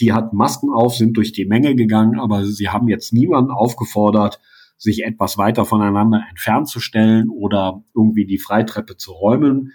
Die 0.00 0.14
hatten 0.14 0.36
Masken 0.36 0.70
auf, 0.70 0.96
sind 0.96 1.18
durch 1.18 1.32
die 1.32 1.44
Menge 1.44 1.74
gegangen, 1.74 2.18
aber 2.18 2.46
sie 2.46 2.70
haben 2.70 2.88
jetzt 2.88 3.12
niemanden 3.12 3.50
aufgefordert, 3.50 4.40
sich 4.78 5.04
etwas 5.04 5.36
weiter 5.36 5.66
voneinander 5.66 6.22
entfernt 6.30 6.66
zu 6.66 6.80
stellen 6.80 7.28
oder 7.28 7.84
irgendwie 7.94 8.24
die 8.24 8.38
Freitreppe 8.38 8.96
zu 8.96 9.12
räumen 9.12 9.72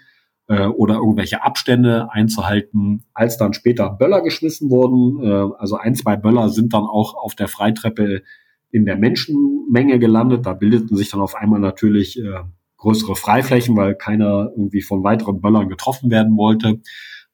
äh, 0.48 0.66
oder 0.66 0.96
irgendwelche 0.96 1.42
Abstände 1.42 2.08
einzuhalten, 2.10 3.04
als 3.14 3.36
dann 3.36 3.52
später 3.52 3.90
Böller 3.90 4.22
geschmissen 4.22 4.70
wurden. 4.70 5.22
Äh, 5.22 5.54
also 5.58 5.76
ein, 5.76 5.94
zwei 5.94 6.16
Böller 6.16 6.48
sind 6.48 6.72
dann 6.72 6.84
auch 6.84 7.14
auf 7.14 7.34
der 7.34 7.48
Freitreppe 7.48 8.22
in 8.70 8.84
der 8.84 8.96
Menschenmenge 8.96 9.98
gelandet. 9.98 10.46
Da 10.46 10.52
bildeten 10.52 10.96
sich 10.96 11.10
dann 11.10 11.20
auf 11.20 11.34
einmal 11.34 11.60
natürlich 11.60 12.18
äh, 12.18 12.42
größere 12.78 13.16
Freiflächen, 13.16 13.76
weil 13.76 13.94
keiner 13.94 14.50
irgendwie 14.56 14.82
von 14.82 15.02
weiteren 15.02 15.40
Böllern 15.40 15.68
getroffen 15.68 16.10
werden 16.10 16.36
wollte. 16.36 16.80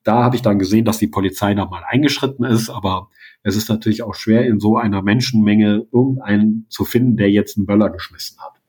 Da 0.04 0.24
habe 0.24 0.36
ich 0.36 0.42
dann 0.42 0.58
gesehen, 0.58 0.84
dass 0.84 0.98
die 0.98 1.06
Polizei 1.06 1.54
da 1.54 1.64
mal 1.66 1.84
eingeschritten 1.86 2.44
ist, 2.44 2.70
aber 2.70 3.08
es 3.42 3.56
ist 3.56 3.68
natürlich 3.68 4.02
auch 4.02 4.14
schwer, 4.14 4.46
in 4.46 4.58
so 4.58 4.76
einer 4.76 5.02
Menschenmenge 5.02 5.86
irgendeinen 5.92 6.66
zu 6.68 6.84
finden, 6.84 7.16
der 7.16 7.30
jetzt 7.30 7.56
einen 7.56 7.66
Böller 7.66 7.90
geschmissen 7.90 8.38
hat. 8.40 8.61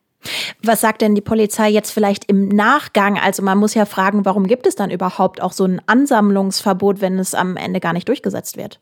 Was 0.63 0.82
sagt 0.82 1.01
denn 1.01 1.15
die 1.15 1.22
Polizei 1.22 1.70
jetzt 1.70 1.92
vielleicht 1.92 2.25
im 2.25 2.48
Nachgang? 2.48 3.18
Also 3.18 3.44
man 3.44 3.58
muss 3.58 3.74
ja 3.74 3.86
fragen, 3.86 4.25
warum 4.25 4.48
gibt 4.48 4.68
es 4.68 4.75
dann 4.75 4.92
überhaupt 4.92 5.42
auch 5.42 5.51
so 5.51 5.65
ein 5.65 5.82
Ansammlungsverbot, 5.86 7.01
wenn 7.01 7.20
es 7.20 7.36
am 7.36 7.58
Ende 7.58 7.80
gar 7.80 7.94
nicht 7.94 8.08
durchgesetzt 8.08 8.58
wird? 8.58 8.80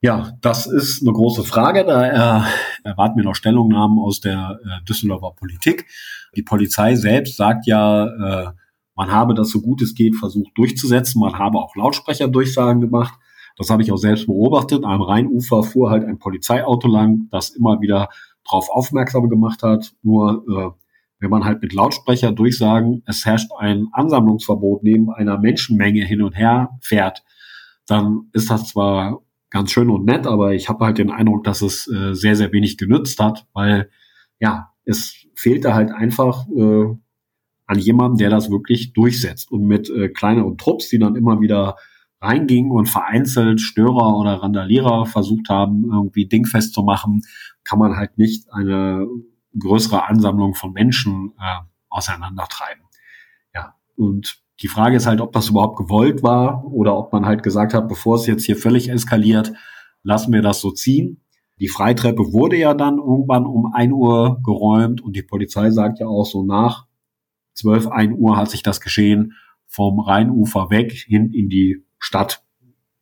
Ja, 0.00 0.32
das 0.42 0.66
ist 0.66 1.02
eine 1.02 1.12
große 1.12 1.42
Frage. 1.42 1.84
Da 1.84 2.46
erwarten 2.84 3.16
wir 3.16 3.24
noch 3.24 3.34
Stellungnahmen 3.34 3.98
aus 3.98 4.20
der 4.20 4.60
äh, 4.64 4.84
Düsseldorfer 4.84 5.32
Politik. 5.34 5.86
Die 6.36 6.42
Polizei 6.42 6.94
selbst 6.94 7.36
sagt 7.36 7.66
ja, 7.66 8.06
äh, 8.06 8.50
man 8.94 9.10
habe 9.10 9.34
das 9.34 9.50
so 9.50 9.60
gut 9.60 9.82
es 9.82 9.94
geht 9.94 10.14
versucht 10.16 10.56
durchzusetzen. 10.56 11.20
Man 11.20 11.38
habe 11.38 11.58
auch 11.58 11.74
Lautsprecherdurchsagen 11.74 12.80
gemacht. 12.80 13.14
Das 13.56 13.70
habe 13.70 13.82
ich 13.82 13.90
auch 13.90 13.96
selbst 13.96 14.26
beobachtet. 14.26 14.84
Am 14.84 15.02
Rheinufer 15.02 15.64
fuhr 15.64 15.90
halt 15.90 16.04
ein 16.04 16.18
Polizeiauto 16.18 16.88
lang, 16.88 17.28
das 17.30 17.50
immer 17.50 17.80
wieder 17.80 18.08
darauf 18.48 18.70
aufmerksam 18.70 19.28
gemacht 19.28 19.62
hat. 19.62 19.92
Nur 20.02 20.44
äh, 20.48 20.84
wenn 21.20 21.30
man 21.30 21.44
halt 21.44 21.62
mit 21.62 21.72
Lautsprecher 21.72 22.32
durchsagen, 22.32 23.02
es 23.06 23.26
herrscht 23.26 23.50
ein 23.58 23.88
Ansammlungsverbot 23.92 24.82
neben 24.82 25.10
einer 25.10 25.38
Menschenmenge 25.38 26.04
hin 26.04 26.22
und 26.22 26.36
her 26.36 26.78
fährt, 26.80 27.24
dann 27.86 28.28
ist 28.32 28.50
das 28.50 28.68
zwar 28.68 29.20
ganz 29.50 29.72
schön 29.72 29.90
und 29.90 30.04
nett, 30.04 30.26
aber 30.26 30.52
ich 30.52 30.68
habe 30.68 30.84
halt 30.84 30.98
den 30.98 31.10
Eindruck, 31.10 31.44
dass 31.44 31.62
es 31.62 31.88
äh, 31.88 32.14
sehr, 32.14 32.36
sehr 32.36 32.52
wenig 32.52 32.76
genützt 32.76 33.18
hat, 33.18 33.46
weil 33.52 33.90
ja, 34.40 34.70
es 34.84 35.26
fehlte 35.34 35.74
halt 35.74 35.90
einfach 35.90 36.46
äh, 36.48 36.94
an 37.66 37.78
jemandem, 37.78 38.18
der 38.18 38.30
das 38.30 38.50
wirklich 38.50 38.92
durchsetzt. 38.92 39.50
Und 39.50 39.66
mit 39.66 39.90
äh, 39.90 40.08
kleineren 40.08 40.56
Trupps, 40.56 40.88
die 40.88 40.98
dann 40.98 41.16
immer 41.16 41.40
wieder 41.40 41.76
reingingen 42.20 42.72
und 42.72 42.88
vereinzelt 42.88 43.60
Störer 43.60 44.18
oder 44.18 44.42
Randalierer 44.42 45.06
versucht 45.06 45.48
haben, 45.48 45.84
irgendwie 45.84 46.26
dingfest 46.26 46.74
zu 46.74 46.82
machen, 46.82 47.22
kann 47.68 47.78
man 47.78 47.96
halt 47.96 48.16
nicht 48.16 48.50
eine 48.52 49.06
größere 49.58 50.08
Ansammlung 50.08 50.54
von 50.54 50.72
Menschen 50.72 51.34
äh, 51.38 51.60
auseinandertreiben. 51.90 52.84
Ja, 53.54 53.74
und 53.96 54.42
die 54.60 54.68
Frage 54.68 54.96
ist 54.96 55.06
halt, 55.06 55.20
ob 55.20 55.32
das 55.32 55.50
überhaupt 55.50 55.76
gewollt 55.76 56.22
war 56.22 56.64
oder 56.64 56.96
ob 56.96 57.12
man 57.12 57.26
halt 57.26 57.42
gesagt 57.42 57.74
hat, 57.74 57.88
bevor 57.88 58.16
es 58.16 58.26
jetzt 58.26 58.44
hier 58.44 58.56
völlig 58.56 58.88
eskaliert, 58.88 59.52
lassen 60.02 60.32
wir 60.32 60.42
das 60.42 60.60
so 60.60 60.70
ziehen. 60.70 61.22
Die 61.60 61.68
Freitreppe 61.68 62.32
wurde 62.32 62.56
ja 62.56 62.72
dann 62.72 62.98
irgendwann 62.98 63.44
um 63.44 63.72
ein 63.72 63.92
Uhr 63.92 64.40
geräumt 64.42 65.00
und 65.00 65.14
die 65.14 65.22
Polizei 65.22 65.70
sagt 65.70 65.98
ja 65.98 66.06
auch 66.06 66.24
so 66.24 66.44
nach 66.44 66.86
12, 67.54 67.88
1 67.88 68.14
Uhr 68.16 68.36
hat 68.36 68.50
sich 68.50 68.62
das 68.62 68.80
geschehen 68.80 69.34
vom 69.66 70.00
Rheinufer 70.00 70.70
weg 70.70 70.92
hin 70.92 71.32
in 71.32 71.48
die 71.48 71.84
Stadt, 71.98 72.44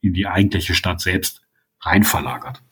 in 0.00 0.14
die 0.14 0.26
eigentliche 0.26 0.74
Stadt 0.74 1.00
selbst 1.00 1.46
rein 1.80 2.02
verlagert. 2.02 2.62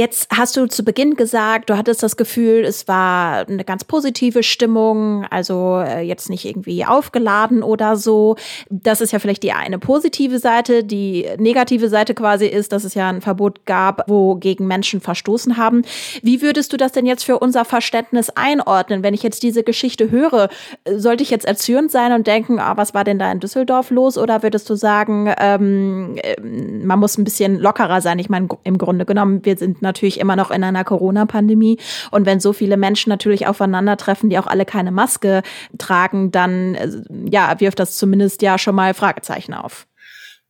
Jetzt 0.00 0.28
hast 0.34 0.56
du 0.56 0.64
zu 0.64 0.82
Beginn 0.82 1.14
gesagt, 1.14 1.68
du 1.68 1.76
hattest 1.76 2.02
das 2.02 2.16
Gefühl, 2.16 2.64
es 2.64 2.88
war 2.88 3.46
eine 3.46 3.66
ganz 3.66 3.84
positive 3.84 4.42
Stimmung, 4.42 5.26
also 5.28 5.82
äh, 5.84 6.00
jetzt 6.00 6.30
nicht 6.30 6.46
irgendwie 6.46 6.86
aufgeladen 6.86 7.62
oder 7.62 7.96
so. 7.96 8.36
Das 8.70 9.02
ist 9.02 9.12
ja 9.12 9.18
vielleicht 9.18 9.42
die 9.42 9.52
eine 9.52 9.78
positive 9.78 10.38
Seite. 10.38 10.84
Die 10.84 11.26
negative 11.36 11.90
Seite 11.90 12.14
quasi 12.14 12.46
ist, 12.46 12.72
dass 12.72 12.84
es 12.84 12.94
ja 12.94 13.10
ein 13.10 13.20
Verbot 13.20 13.66
gab, 13.66 14.08
wo 14.08 14.36
gegen 14.36 14.66
Menschen 14.66 15.02
verstoßen 15.02 15.58
haben. 15.58 15.82
Wie 16.22 16.40
würdest 16.40 16.72
du 16.72 16.78
das 16.78 16.92
denn 16.92 17.04
jetzt 17.04 17.24
für 17.24 17.38
unser 17.38 17.66
Verständnis 17.66 18.30
einordnen? 18.30 19.02
Wenn 19.02 19.12
ich 19.12 19.22
jetzt 19.22 19.42
diese 19.42 19.64
Geschichte 19.64 20.10
höre, 20.10 20.48
sollte 20.90 21.22
ich 21.24 21.28
jetzt 21.28 21.44
erzürnt 21.44 21.90
sein 21.90 22.14
und 22.14 22.26
denken, 22.26 22.58
ah, 22.58 22.78
was 22.78 22.94
war 22.94 23.04
denn 23.04 23.18
da 23.18 23.30
in 23.30 23.40
Düsseldorf 23.40 23.90
los? 23.90 24.16
Oder 24.16 24.42
würdest 24.42 24.70
du 24.70 24.76
sagen, 24.76 25.30
ähm, 25.38 26.16
äh, 26.22 26.40
man 26.40 26.98
muss 26.98 27.18
ein 27.18 27.24
bisschen 27.24 27.58
lockerer 27.58 28.00
sein? 28.00 28.18
Ich 28.18 28.30
meine, 28.30 28.48
im 28.64 28.78
Grunde 28.78 29.04
genommen, 29.04 29.44
wir 29.44 29.58
sind 29.58 29.82
natürlich 29.82 29.89
immer 29.98 30.36
noch 30.36 30.50
in 30.50 30.64
einer 30.64 30.84
Corona-Pandemie. 30.84 31.78
Und 32.10 32.26
wenn 32.26 32.40
so 32.40 32.52
viele 32.52 32.76
Menschen 32.76 33.10
natürlich 33.10 33.46
aufeinandertreffen, 33.46 34.30
die 34.30 34.38
auch 34.38 34.46
alle 34.46 34.64
keine 34.64 34.90
Maske 34.90 35.42
tragen, 35.78 36.30
dann 36.30 36.74
äh, 36.74 36.90
ja, 37.30 37.58
wirft 37.60 37.78
das 37.78 37.96
zumindest 37.96 38.42
ja 38.42 38.58
schon 38.58 38.74
mal 38.74 38.94
Fragezeichen 38.94 39.54
auf. 39.54 39.86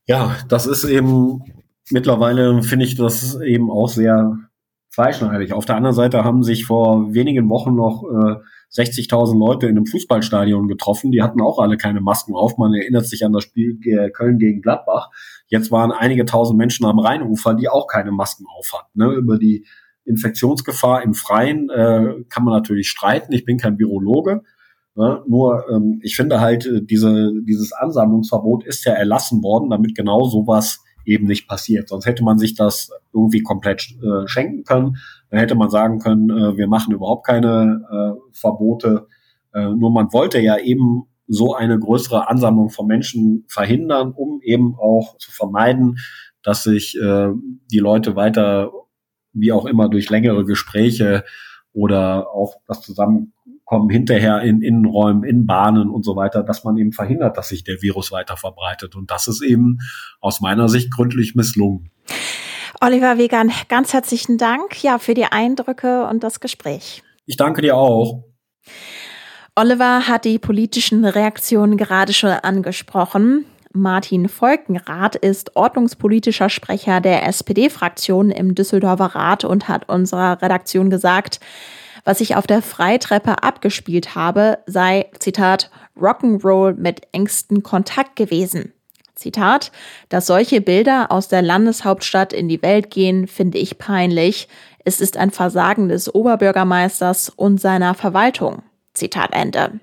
Ja, 0.07 0.37
das 0.49 0.67
ist 0.67 0.85
eben 0.85 1.43
mittlerweile, 1.91 2.63
finde 2.63 2.85
ich 2.85 2.97
das 2.97 3.41
eben 3.41 3.71
auch 3.71 3.89
sehr 3.89 4.37
zweischneidig. 4.91 5.53
Auf 5.53 5.67
der 5.67 5.77
anderen 5.77 5.95
Seite 5.95 6.25
haben 6.25 6.43
sich 6.43 6.65
vor 6.65 7.15
wenigen 7.15 7.49
Wochen 7.49 7.75
noch 7.75 8.05
äh, 8.05 8.37
60.000 8.73 9.39
Leute 9.39 9.67
in 9.67 9.77
einem 9.77 9.87
Fußballstadion 9.87 10.69
getroffen. 10.69 11.11
Die 11.11 11.23
hatten 11.23 11.41
auch 11.41 11.59
alle 11.59 11.77
keine 11.77 12.01
Masken 12.01 12.35
auf. 12.35 12.57
Man 12.57 12.73
erinnert 12.75 13.07
sich 13.07 13.25
an 13.25 13.33
das 13.33 13.45
Spiel 13.45 13.79
Köln 14.13 14.39
gegen 14.39 14.63
Gladbach. 14.63 15.11
Jetzt 15.49 15.71
waren 15.71 15.91
einige 15.91 16.25
tausend 16.25 16.59
Menschen 16.59 16.87
am 16.87 16.99
Rheinufer, 16.99 17.55
die 17.55 17.69
auch 17.69 17.89
keine 17.89 18.13
Masken 18.13 18.45
auf 18.57 18.73
hatten. 18.73 18.99
Ne? 18.99 19.13
Über 19.13 19.39
die 19.39 19.67
Infektionsgefahr 20.05 21.03
im 21.03 21.15
Freien 21.15 21.69
äh, 21.71 22.25
kann 22.29 22.45
man 22.45 22.55
natürlich 22.55 22.89
streiten. 22.89 23.33
Ich 23.33 23.45
bin 23.45 23.59
kein 23.59 23.79
Virologe. 23.79 24.43
Ne? 24.95 25.23
Nur 25.27 25.67
ähm, 25.71 26.01
ich 26.03 26.17
finde 26.17 26.41
halt, 26.41 26.67
äh, 26.67 26.83
diese, 26.83 27.33
dieses 27.43 27.73
Ansammlungsverbot 27.73 28.65
ist 28.65 28.85
ja 28.85 28.93
erlassen 28.93 29.43
worden, 29.43 29.71
damit 29.71 29.95
genau 29.95 30.25
sowas 30.25 30.81
eben 31.05 31.27
nicht 31.27 31.49
passiert. 31.49 31.89
Sonst 31.89 32.07
hätte 32.07 32.25
man 32.25 32.39
sich 32.39 32.55
das 32.55 32.91
irgendwie 33.13 33.43
komplett 33.43 33.95
äh, 34.03 34.27
schenken 34.27 34.65
können. 34.65 34.97
Dann 35.31 35.41
hätte 35.41 35.55
man 35.55 35.71
sagen 35.71 35.99
können, 35.99 36.31
äh, 36.31 36.57
wir 36.57 36.69
machen 36.69 36.93
überhaupt 36.93 37.27
keine 37.27 37.83
äh, 37.91 38.21
Verbote. 38.33 39.07
Äh, 39.53 39.71
nur 39.71 39.91
man 39.91 40.13
wollte 40.13 40.41
ja 40.41 40.59
eben 40.59 41.05
so 41.27 41.55
eine 41.55 41.79
größere 41.79 42.29
Ansammlung 42.29 42.71
von 42.71 42.87
Menschen 42.87 43.45
verhindern, 43.49 44.13
um 44.13 44.41
eben 44.43 44.75
auch 44.77 45.17
zu 45.19 45.31
vermeiden, 45.31 45.99
dass 46.43 46.65
sich 46.65 46.97
äh, 47.01 47.29
die 47.71 47.79
Leute 47.79 48.17
weiter, 48.17 48.73
wie 49.33 49.53
auch 49.53 49.67
immer, 49.67 49.89
durch 49.89 50.11
längere 50.11 50.45
Gespräche 50.45 51.25
oder 51.73 52.31
auch 52.31 52.57
das 52.67 52.83
Zusammenkommen 53.71 53.91
hinterher 53.91 54.43
in 54.43 54.63
Innenräumen, 54.63 55.23
in 55.23 55.47
Bahnen 55.47 55.91
und 55.91 56.05
so 56.05 56.17
weiter, 56.17 56.43
dass 56.43 56.65
man 56.65 56.77
eben 56.77 56.93
verhindert, 56.93 57.37
dass 57.37 57.49
sich 57.49 57.63
der 57.63 57.81
Virus 57.83 58.11
weiter 58.11 58.37
verbreitet. 58.37 58.97
Und 58.97 59.11
das 59.11 59.29
ist 59.29 59.43
eben 59.43 59.79
aus 60.21 60.41
meiner 60.41 60.69
Sicht 60.69 60.91
gründlich 60.91 61.37
misslungen. 61.37 61.91
Oliver 62.81 63.17
Wegan, 63.17 63.53
ganz 63.69 63.93
herzlichen 63.93 64.39
Dank 64.39 64.83
ja 64.83 64.99
für 64.99 65.15
die 65.15 65.27
Eindrücke 65.27 66.07
und 66.09 66.25
das 66.25 66.41
Gespräch. 66.41 67.03
Ich 67.27 67.37
danke 67.37 67.63
dir 67.63 67.77
auch. 67.77 68.25
Oliver 69.55 70.09
hat 70.09 70.25
die 70.25 70.39
politischen 70.39 71.05
Reaktionen 71.05 71.77
gerade 71.77 72.13
schon 72.13 72.31
angesprochen. 72.31 73.45
Martin 73.73 74.29
Volkenrath 74.29 75.15
ist 75.15 75.55
ordnungspolitischer 75.55 76.49
Sprecher 76.49 77.01
der 77.01 77.25
SPD-Fraktion 77.29 78.33
im 78.33 78.57
Düsseldorfer 78.57 79.15
Rat 79.15 79.45
und 79.45 79.69
hat 79.69 79.89
unserer 79.89 80.43
Redaktion 80.43 80.91
gesagt, 80.91 81.39
was 82.05 82.19
sich 82.19 82.37
auf 82.37 82.47
der 82.47 82.63
Freitreppe 82.63 83.43
abgespielt 83.43 84.15
habe, 84.15 84.59
sei, 84.67 85.07
Zitat, 85.19 85.71
Rock'n'Roll 85.97 86.75
mit 86.75 87.03
engstem 87.13 87.63
Kontakt 87.63 88.17
gewesen. 88.17 88.73
Zitat, 89.15 89.71
dass 90.09 90.27
solche 90.27 90.61
Bilder 90.61 91.11
aus 91.11 91.29
der 91.29 91.43
Landeshauptstadt 91.43 92.33
in 92.33 92.49
die 92.49 92.63
Welt 92.63 92.91
gehen, 92.91 93.27
finde 93.27 93.59
ich 93.59 93.79
peinlich. 93.79 94.49
Es 94.85 95.01
ist 95.01 95.17
ein 95.17 95.31
Versagen 95.31 95.89
des 95.89 96.13
Oberbürgermeisters 96.15 97.29
und 97.29 97.61
seiner 97.61 97.95
Verwaltung. 97.95 98.63
Zitat 98.95 99.33
Ende. 99.33 99.81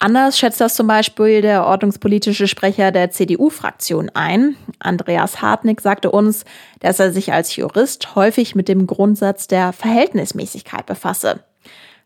Anders 0.00 0.38
schätzt 0.38 0.60
das 0.60 0.76
zum 0.76 0.86
Beispiel 0.86 1.42
der 1.42 1.66
ordnungspolitische 1.66 2.46
Sprecher 2.46 2.92
der 2.92 3.10
CDU-Fraktion 3.10 4.10
ein. 4.14 4.56
Andreas 4.78 5.42
Hartnick 5.42 5.80
sagte 5.80 6.12
uns, 6.12 6.44
dass 6.78 7.00
er 7.00 7.12
sich 7.12 7.32
als 7.32 7.56
Jurist 7.56 8.14
häufig 8.14 8.54
mit 8.54 8.68
dem 8.68 8.86
Grundsatz 8.86 9.48
der 9.48 9.72
Verhältnismäßigkeit 9.72 10.86
befasse. 10.86 11.40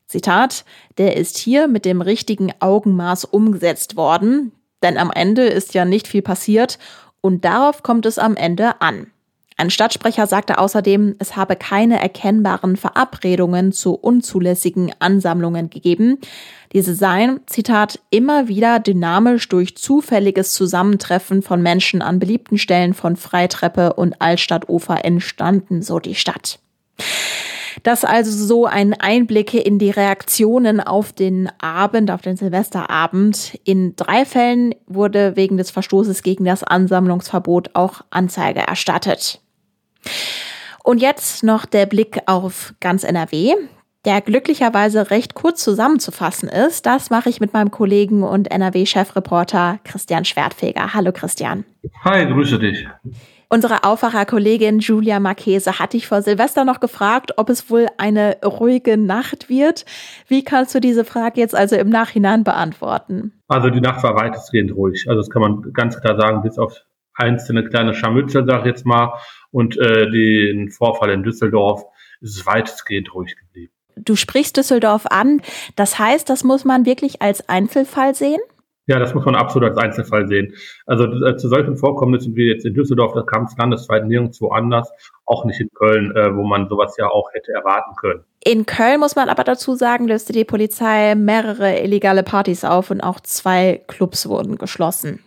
Zitat, 0.06 0.64
der 0.96 1.16
ist 1.16 1.36
hier 1.36 1.68
mit 1.68 1.84
dem 1.84 2.00
richtigen 2.00 2.52
Augenmaß 2.60 3.26
umgesetzt 3.26 3.96
worden, 3.96 4.52
denn 4.82 4.96
am 4.96 5.10
Ende 5.10 5.44
ist 5.44 5.74
ja 5.74 5.84
nicht 5.84 6.08
viel 6.08 6.22
passiert 6.22 6.78
und 7.20 7.44
darauf 7.44 7.82
kommt 7.82 8.06
es 8.06 8.18
am 8.18 8.36
Ende 8.36 8.80
an. 8.80 9.11
Ein 9.62 9.70
Stadtsprecher 9.70 10.26
sagte 10.26 10.58
außerdem, 10.58 11.14
es 11.20 11.36
habe 11.36 11.54
keine 11.54 12.00
erkennbaren 12.00 12.76
Verabredungen 12.76 13.70
zu 13.70 13.94
unzulässigen 13.94 14.92
Ansammlungen 14.98 15.70
gegeben. 15.70 16.18
Diese 16.72 16.96
seien, 16.96 17.38
Zitat, 17.46 18.00
immer 18.10 18.48
wieder 18.48 18.80
dynamisch 18.80 19.48
durch 19.48 19.76
zufälliges 19.76 20.52
Zusammentreffen 20.54 21.42
von 21.42 21.62
Menschen 21.62 22.02
an 22.02 22.18
beliebten 22.18 22.58
Stellen 22.58 22.92
von 22.92 23.14
Freitreppe 23.14 23.92
und 23.92 24.20
Altstadtufer 24.20 25.04
entstanden, 25.04 25.80
so 25.80 26.00
die 26.00 26.16
Stadt. 26.16 26.58
Das 27.84 28.04
also 28.04 28.32
so 28.32 28.66
ein 28.66 28.94
Einblicke 28.94 29.60
in 29.60 29.78
die 29.78 29.90
Reaktionen 29.90 30.80
auf 30.80 31.12
den 31.12 31.48
Abend, 31.60 32.10
auf 32.10 32.20
den 32.20 32.36
Silvesterabend. 32.36 33.60
In 33.62 33.94
drei 33.94 34.24
Fällen 34.24 34.74
wurde 34.88 35.36
wegen 35.36 35.56
des 35.56 35.70
Verstoßes 35.70 36.24
gegen 36.24 36.46
das 36.46 36.64
Ansammlungsverbot 36.64 37.70
auch 37.74 38.00
Anzeige 38.10 38.58
erstattet. 38.58 39.41
Und 40.84 41.00
jetzt 41.00 41.44
noch 41.44 41.64
der 41.64 41.86
Blick 41.86 42.18
auf 42.26 42.74
ganz 42.80 43.04
NRW 43.04 43.54
der 44.04 44.20
glücklicherweise 44.20 45.10
recht 45.10 45.34
kurz 45.34 45.62
zusammenzufassen 45.62 46.48
ist. 46.48 46.86
Das 46.86 47.10
mache 47.10 47.28
ich 47.28 47.40
mit 47.40 47.52
meinem 47.52 47.70
Kollegen 47.70 48.22
und 48.24 48.50
NRW-Chefreporter 48.50 49.78
Christian 49.84 50.24
Schwertfeger. 50.24 50.94
Hallo 50.94 51.12
Christian. 51.12 51.64
Hi, 52.04 52.26
grüße 52.26 52.58
dich. 52.58 52.86
Unsere 53.48 53.84
Aufwacherkollegin 53.84 54.78
Julia 54.78 55.20
Marchese 55.20 55.78
hat 55.78 55.92
dich 55.92 56.06
vor 56.06 56.22
Silvester 56.22 56.64
noch 56.64 56.80
gefragt, 56.80 57.32
ob 57.36 57.50
es 57.50 57.70
wohl 57.70 57.86
eine 57.98 58.38
ruhige 58.42 58.96
Nacht 58.96 59.50
wird. 59.50 59.84
Wie 60.26 60.42
kannst 60.42 60.74
du 60.74 60.80
diese 60.80 61.04
Frage 61.04 61.38
jetzt 61.38 61.54
also 61.54 61.76
im 61.76 61.90
Nachhinein 61.90 62.44
beantworten? 62.44 63.32
Also 63.48 63.68
die 63.68 63.82
Nacht 63.82 64.02
war 64.02 64.16
weitestgehend 64.16 64.74
ruhig. 64.74 65.04
Also 65.06 65.20
das 65.20 65.28
kann 65.28 65.42
man 65.42 65.72
ganz 65.74 66.00
klar 66.00 66.18
sagen, 66.18 66.40
bis 66.42 66.58
auf 66.58 66.80
einzelne 67.14 67.64
kleine 67.64 67.92
Scharmützel, 67.92 68.46
sag 68.46 68.60
ich 68.60 68.66
jetzt 68.66 68.86
mal, 68.86 69.12
und 69.52 69.78
äh, 69.78 70.10
den 70.10 70.70
Vorfall 70.70 71.10
in 71.10 71.22
Düsseldorf 71.22 71.84
ist 72.20 72.38
es 72.38 72.46
weitestgehend 72.46 73.14
ruhig 73.14 73.36
geblieben. 73.36 73.72
Du 73.96 74.16
sprichst 74.16 74.56
Düsseldorf 74.56 75.06
an. 75.06 75.42
Das 75.76 75.98
heißt, 75.98 76.28
das 76.28 76.44
muss 76.44 76.64
man 76.64 76.86
wirklich 76.86 77.22
als 77.22 77.48
Einzelfall 77.48 78.14
sehen? 78.14 78.40
Ja, 78.86 78.98
das 78.98 79.14
muss 79.14 79.24
man 79.24 79.36
absolut 79.36 79.70
als 79.70 79.78
Einzelfall 79.78 80.26
sehen. 80.26 80.54
Also 80.86 81.04
äh, 81.04 81.36
zu 81.36 81.48
solchen 81.48 81.76
Vorkommnissen 81.76 82.34
wie 82.34 82.50
jetzt 82.50 82.66
in 82.66 82.74
Düsseldorf, 82.74 83.12
da 83.14 83.22
kam 83.22 83.44
es 83.44 83.56
landesweit 83.56 84.06
nirgendwo 84.06 84.48
anders, 84.48 84.90
auch 85.24 85.44
nicht 85.44 85.60
in 85.60 85.68
Köln, 85.72 86.10
äh, 86.16 86.34
wo 86.34 86.42
man 86.42 86.68
sowas 86.68 86.96
ja 86.98 87.06
auch 87.06 87.32
hätte 87.32 87.52
erwarten 87.52 87.94
können. 87.94 88.24
In 88.44 88.66
Köln 88.66 88.98
muss 88.98 89.14
man 89.14 89.28
aber 89.28 89.44
dazu 89.44 89.76
sagen, 89.76 90.08
löste 90.08 90.32
die 90.32 90.44
Polizei 90.44 91.14
mehrere 91.14 91.78
illegale 91.78 92.24
Partys 92.24 92.64
auf 92.64 92.90
und 92.90 93.02
auch 93.02 93.20
zwei 93.20 93.82
Clubs 93.86 94.28
wurden 94.28 94.58
geschlossen. 94.58 95.20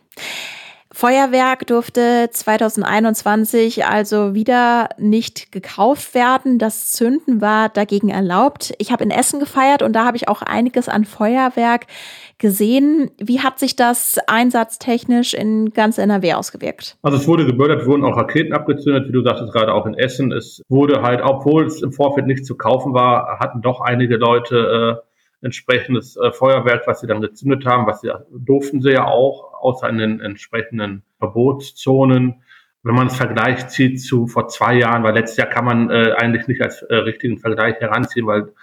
Feuerwerk 0.96 1.68
durfte 1.68 2.30
2021 2.32 3.86
also 3.86 4.34
wieder 4.34 4.88
nicht 4.98 5.52
gekauft 5.52 6.16
werden. 6.16 6.58
Das 6.58 6.90
Zünden 6.94 7.42
war 7.42 7.68
dagegen 7.68 8.08
erlaubt. 8.08 8.74
Ich 8.78 8.94
habe 8.94 9.04
in 9.04 9.12
Essen 9.12 9.42
gefeiert 9.42 9.82
und 9.82 9.92
da 9.92 10.06
habe 10.06 10.16
ich 10.16 10.30
auch 10.30 10.42
einiges 10.42 10.88
an 10.88 11.04
Feuerwerk 11.04 11.88
gesehen. 12.38 13.12
Wie 13.22 13.42
hat 13.42 13.60
sich 13.60 13.76
das 13.76 14.20
einsatztechnisch 14.28 15.34
in 15.34 15.72
ganz 15.72 15.98
NRW 15.98 16.36
ausgewirkt? 16.36 16.96
Also 17.02 17.18
es 17.18 17.28
wurde 17.28 17.46
gebördert, 17.46 17.86
wurden 17.86 18.06
auch 18.06 18.16
Raketen 18.16 18.54
abgezündet, 18.54 19.10
wie 19.10 19.12
du 19.12 19.22
sagtest, 19.22 19.52
gerade 19.52 19.74
auch 19.74 19.86
in 19.86 19.96
Essen. 19.96 20.32
Es 20.32 20.62
wurde 20.70 21.02
halt, 21.02 21.20
obwohl 21.22 21.66
es 21.66 21.82
im 21.82 21.92
Vorfeld 21.92 22.26
nicht 22.26 22.46
zu 22.46 22.56
kaufen 22.56 22.94
war, 22.94 23.40
hatten 23.42 23.62
doch 23.62 23.82
einige 23.82 24.16
Leute 24.16 25.02
äh, 25.02 25.15
entsprechendes 25.46 26.18
äh, 26.18 26.32
Feuerwerk, 26.32 26.88
was 26.88 27.00
sie 27.00 27.08
dann 27.08 27.22
gezündet 27.22 27.66
haben, 27.66 27.88
was 27.88 28.02
sie 28.02 28.12
durften 28.32 28.82
sie 28.82 28.92
ja 28.92 29.06
auch, 29.06 29.54
außer 29.62 29.88
in 29.88 29.98
den 29.98 30.20
entsprechenden 30.20 31.04
Verbotszonen. 31.20 32.44
Wenn 32.84 32.96
man 32.96 33.08
es 33.08 33.16
Vergleich 33.16 33.68
zieht 33.70 34.02
zu 34.02 34.28
vor 34.28 34.48
zwei 34.48 34.76
Jahren, 34.76 35.04
weil 35.04 35.14
letztes 35.14 35.38
Jahr 35.38 35.48
kann 35.48 35.66
man 35.66 35.90
äh, 35.90 36.14
eigentlich 36.18 36.48
nicht 36.48 36.62
als 36.62 36.82
äh, 36.84 36.96
richtigen 36.96 37.40
Vergleich 37.40 37.80
heranziehen, 37.80 38.28
weil 38.28 38.54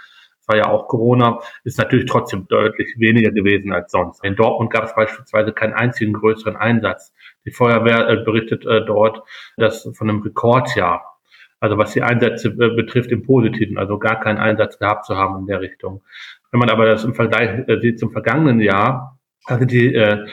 es 0.43 0.49
war 0.49 0.57
ja 0.57 0.67
auch 0.67 0.89
Corona, 0.89 1.39
ist 1.62 1.79
natürlich 1.79 2.07
trotzdem 2.07 2.49
deutlich 2.49 2.97
weniger 2.99 3.31
gewesen 3.31 3.73
als 3.73 3.93
sonst. 3.93 4.25
In 4.25 4.35
Dortmund 4.35 4.73
gab 4.73 4.85
es 4.85 4.95
beispielsweise 4.95 5.53
keinen 5.53 5.73
einzigen 5.73 6.12
größeren 6.12 6.57
Einsatz. 6.57 7.15
Die 7.45 7.53
Feuerwehr 7.53 8.09
äh, 8.09 8.25
berichtet 8.25 8.67
äh, 8.67 8.85
dort, 8.85 9.23
dass 9.57 9.89
von 9.95 10.11
einem 10.11 10.21
Rekordjahr, 10.23 11.21
also 11.61 11.79
was 11.79 11.93
die 11.93 12.03
Einsätze 12.03 12.49
äh, 12.49 12.75
betrifft 12.75 13.12
im 13.12 13.23
Positiven, 13.23 13.79
also 13.79 13.99
gar 13.99 14.19
keinen 14.19 14.39
Einsatz 14.39 14.81
gehabt 14.81 15.07
zu 15.07 15.17
haben 15.17 15.39
in 15.41 15.47
der 15.47 15.61
Richtung. 15.61 16.03
Wenn 16.52 16.61
man 16.61 16.71
aber 16.71 16.87
das 16.87 17.02
im 17.04 17.14
Vergleich 17.14 17.66
äh, 17.66 17.80
sieht 17.80 17.99
zum 17.99 18.12
vergangenen 18.12 18.61
Jahr, 18.61 19.19
also 19.47 19.65
die 19.65 19.95
äh, 19.95 20.25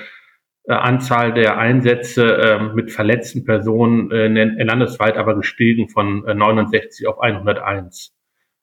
äh, 0.69 0.73
Anzahl 0.73 1.33
der 1.33 1.57
Einsätze 1.57 2.37
äh, 2.37 2.59
mit 2.75 2.91
verletzten 2.91 3.43
Personen 3.43 4.11
äh, 4.11 4.63
landesweit 4.63 5.17
aber 5.17 5.35
gestiegen 5.35 5.89
von 5.89 6.27
äh, 6.27 6.35
69 6.35 7.07
auf 7.07 7.19
101. 7.19 8.13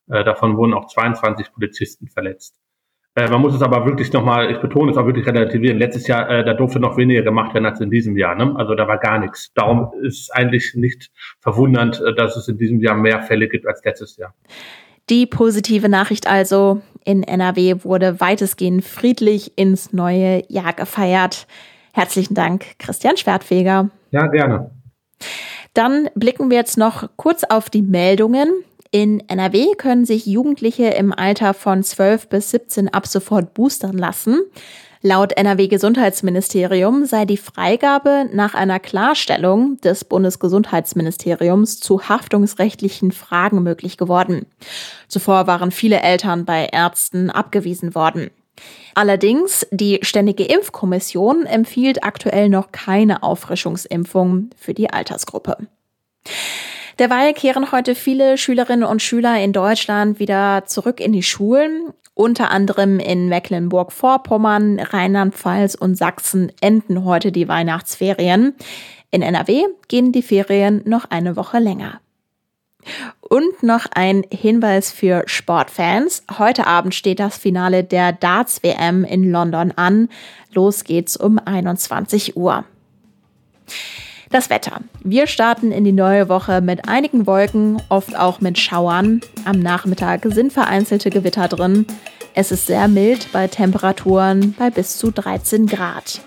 Äh, 0.08 0.22
davon 0.22 0.56
wurden 0.56 0.74
auch 0.74 0.86
22 0.86 1.52
Polizisten 1.52 2.06
verletzt. 2.06 2.60
Äh, 3.16 3.28
man 3.30 3.40
muss 3.40 3.54
es 3.54 3.62
aber 3.62 3.86
wirklich 3.86 4.12
nochmal, 4.12 4.52
ich 4.52 4.60
betone 4.60 4.92
es 4.92 4.98
auch 4.98 5.06
wirklich 5.06 5.26
relativieren. 5.26 5.78
Letztes 5.78 6.06
Jahr, 6.06 6.28
äh, 6.30 6.44
da 6.44 6.54
durfte 6.54 6.78
noch 6.78 6.98
weniger 6.98 7.22
gemacht 7.22 7.54
werden 7.54 7.66
als 7.66 7.80
in 7.80 7.90
diesem 7.90 8.16
Jahr. 8.16 8.34
Ne? 8.34 8.54
Also 8.56 8.74
da 8.74 8.86
war 8.86 8.98
gar 8.98 9.18
nichts. 9.18 9.52
Darum 9.54 9.90
ist 10.02 10.30
eigentlich 10.32 10.74
nicht 10.74 11.10
verwundernd, 11.40 12.00
äh, 12.00 12.14
dass 12.14 12.36
es 12.36 12.46
in 12.46 12.58
diesem 12.58 12.80
Jahr 12.80 12.94
mehr 12.94 13.22
Fälle 13.22 13.48
gibt 13.48 13.66
als 13.66 13.82
letztes 13.82 14.16
Jahr. 14.18 14.34
Die 15.08 15.26
positive 15.26 15.88
Nachricht 15.88 16.26
also, 16.26 16.82
in 17.04 17.22
NRW 17.22 17.84
wurde 17.84 18.20
weitestgehend 18.20 18.84
friedlich 18.84 19.56
ins 19.56 19.92
neue 19.92 20.42
Jahr 20.48 20.72
gefeiert. 20.72 21.46
Herzlichen 21.92 22.34
Dank, 22.34 22.78
Christian 22.78 23.16
Schwertfeger. 23.16 23.90
Ja, 24.10 24.26
gerne. 24.26 24.70
Dann 25.74 26.08
blicken 26.14 26.50
wir 26.50 26.56
jetzt 26.56 26.76
noch 26.76 27.08
kurz 27.16 27.44
auf 27.44 27.70
die 27.70 27.82
Meldungen. 27.82 28.48
In 28.90 29.20
NRW 29.28 29.74
können 29.76 30.04
sich 30.04 30.26
Jugendliche 30.26 30.86
im 30.86 31.12
Alter 31.12 31.54
von 31.54 31.82
12 31.82 32.28
bis 32.28 32.50
17 32.50 32.92
ab 32.92 33.06
sofort 33.06 33.54
boostern 33.54 33.96
lassen. 33.96 34.40
Laut 35.02 35.32
NRW-Gesundheitsministerium 35.32 37.04
sei 37.04 37.24
die 37.26 37.36
Freigabe 37.36 38.28
nach 38.32 38.54
einer 38.54 38.80
Klarstellung 38.80 39.78
des 39.80 40.04
Bundesgesundheitsministeriums 40.04 41.80
zu 41.80 42.08
haftungsrechtlichen 42.08 43.12
Fragen 43.12 43.62
möglich 43.62 43.96
geworden. 43.98 44.46
Zuvor 45.08 45.46
waren 45.46 45.70
viele 45.70 46.00
Eltern 46.00 46.44
bei 46.44 46.66
Ärzten 46.72 47.30
abgewiesen 47.30 47.94
worden. 47.94 48.30
Allerdings, 48.94 49.66
die 49.70 49.98
Ständige 50.02 50.44
Impfkommission 50.44 51.44
empfiehlt 51.44 52.02
aktuell 52.02 52.48
noch 52.48 52.72
keine 52.72 53.22
Auffrischungsimpfung 53.22 54.50
für 54.56 54.72
die 54.72 54.90
Altersgruppe. 54.90 55.58
Derweil 56.98 57.34
kehren 57.34 57.72
heute 57.72 57.94
viele 57.94 58.38
Schülerinnen 58.38 58.88
und 58.88 59.02
Schüler 59.02 59.38
in 59.38 59.52
Deutschland 59.52 60.18
wieder 60.18 60.64
zurück 60.64 61.00
in 61.00 61.12
die 61.12 61.22
Schulen. 61.22 61.92
Unter 62.18 62.50
anderem 62.50 62.98
in 62.98 63.28
Mecklenburg-Vorpommern, 63.28 64.80
Rheinland-Pfalz 64.80 65.74
und 65.74 65.96
Sachsen 65.96 66.50
enden 66.62 67.04
heute 67.04 67.30
die 67.30 67.46
Weihnachtsferien. 67.46 68.54
In 69.10 69.20
NRW 69.20 69.64
gehen 69.88 70.12
die 70.12 70.22
Ferien 70.22 70.80
noch 70.86 71.10
eine 71.10 71.36
Woche 71.36 71.58
länger. 71.58 72.00
Und 73.20 73.62
noch 73.62 73.84
ein 73.94 74.24
Hinweis 74.32 74.90
für 74.90 75.24
Sportfans. 75.26 76.24
Heute 76.38 76.66
Abend 76.66 76.94
steht 76.94 77.20
das 77.20 77.36
Finale 77.36 77.84
der 77.84 78.12
Darts 78.12 78.62
WM 78.62 79.04
in 79.04 79.30
London 79.30 79.72
an. 79.76 80.08
Los 80.54 80.84
geht's 80.84 81.18
um 81.18 81.38
21 81.38 82.34
Uhr. 82.34 82.64
Das 84.30 84.50
Wetter. 84.50 84.80
Wir 85.04 85.28
starten 85.28 85.70
in 85.70 85.84
die 85.84 85.92
neue 85.92 86.28
Woche 86.28 86.60
mit 86.60 86.88
einigen 86.88 87.26
Wolken, 87.26 87.80
oft 87.88 88.16
auch 88.16 88.40
mit 88.40 88.58
Schauern. 88.58 89.20
Am 89.44 89.60
Nachmittag 89.60 90.26
sind 90.26 90.52
vereinzelte 90.52 91.10
Gewitter 91.10 91.46
drin. 91.46 91.86
Es 92.34 92.50
ist 92.50 92.66
sehr 92.66 92.88
mild 92.88 93.32
bei 93.32 93.46
Temperaturen 93.46 94.54
bei 94.58 94.68
bis 94.68 94.98
zu 94.98 95.10
13 95.10 95.66
Grad. 95.66 96.20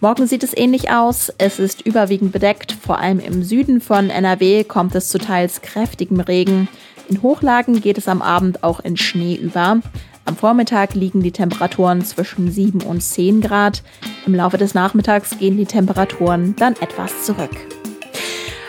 Morgen 0.00 0.26
sieht 0.26 0.44
es 0.44 0.56
ähnlich 0.56 0.90
aus. 0.90 1.32
Es 1.38 1.58
ist 1.58 1.80
überwiegend 1.80 2.32
bedeckt. 2.32 2.72
Vor 2.72 2.98
allem 2.98 3.18
im 3.18 3.42
Süden 3.42 3.80
von 3.80 4.10
NRW 4.10 4.62
kommt 4.64 4.94
es 4.94 5.08
zu 5.08 5.18
teils 5.18 5.62
kräftigem 5.62 6.20
Regen. 6.20 6.68
In 7.08 7.22
Hochlagen 7.22 7.80
geht 7.80 7.98
es 7.98 8.08
am 8.08 8.20
Abend 8.20 8.62
auch 8.62 8.80
in 8.80 8.96
Schnee 8.96 9.34
über. 9.34 9.80
Am 10.28 10.36
Vormittag 10.36 10.92
liegen 10.92 11.22
die 11.22 11.32
Temperaturen 11.32 12.04
zwischen 12.04 12.50
7 12.50 12.82
und 12.82 13.00
10 13.00 13.40
Grad. 13.40 13.82
Im 14.26 14.34
Laufe 14.34 14.58
des 14.58 14.74
Nachmittags 14.74 15.38
gehen 15.38 15.56
die 15.56 15.64
Temperaturen 15.64 16.54
dann 16.56 16.74
etwas 16.82 17.24
zurück. 17.24 17.50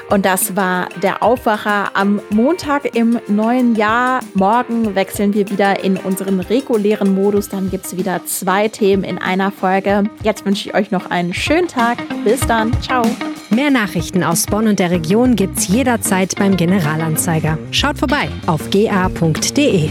Und 0.10 0.26
das 0.26 0.56
war 0.56 0.88
der 1.04 1.22
Aufwacher 1.22 1.98
am 1.98 2.22
Montag 2.30 2.95
im 2.95 3.19
neuen 3.28 3.76
Jahr. 3.76 4.22
Morgen 4.36 4.95
wechseln 4.95 5.34
wir 5.34 5.50
wieder 5.50 5.84
in 5.84 5.98
unseren 5.98 6.39
regulären 6.39 7.13
Modus. 7.13 7.50
Dann 7.50 7.69
gibt 7.69 7.88
es 7.88 7.98
wieder 7.98 8.26
zwei 8.26 8.69
Themen 8.69 9.04
in 9.04 9.17
einer 9.17 9.52
Folge. 9.52 10.06
Jetzt 10.24 10.45
wünsche 10.45 10.69
ich 10.69 10.76
euch 10.76 10.91
noch 10.91 11.12
einen 11.12 11.34
schönen 11.34 11.67
Tag. 11.67 11.98
Bis 12.24 12.39
dann. 12.39 12.72
Ciao. 12.82 13.04
Mehr 13.50 13.69
Nachrichten 13.69 14.24
aus 14.24 14.45
Bonn 14.45 14.69
und 14.69 14.80
der 14.80 14.91
Region 14.91 15.36
gibt's 15.36 15.67
jederzeit 15.67 16.36
beim 16.38 16.56
Generalanzeiger. 16.56 17.58
Schaut 17.72 17.98
vorbei 17.98 18.30
auf 18.48 18.69
ga.de. 18.69 19.89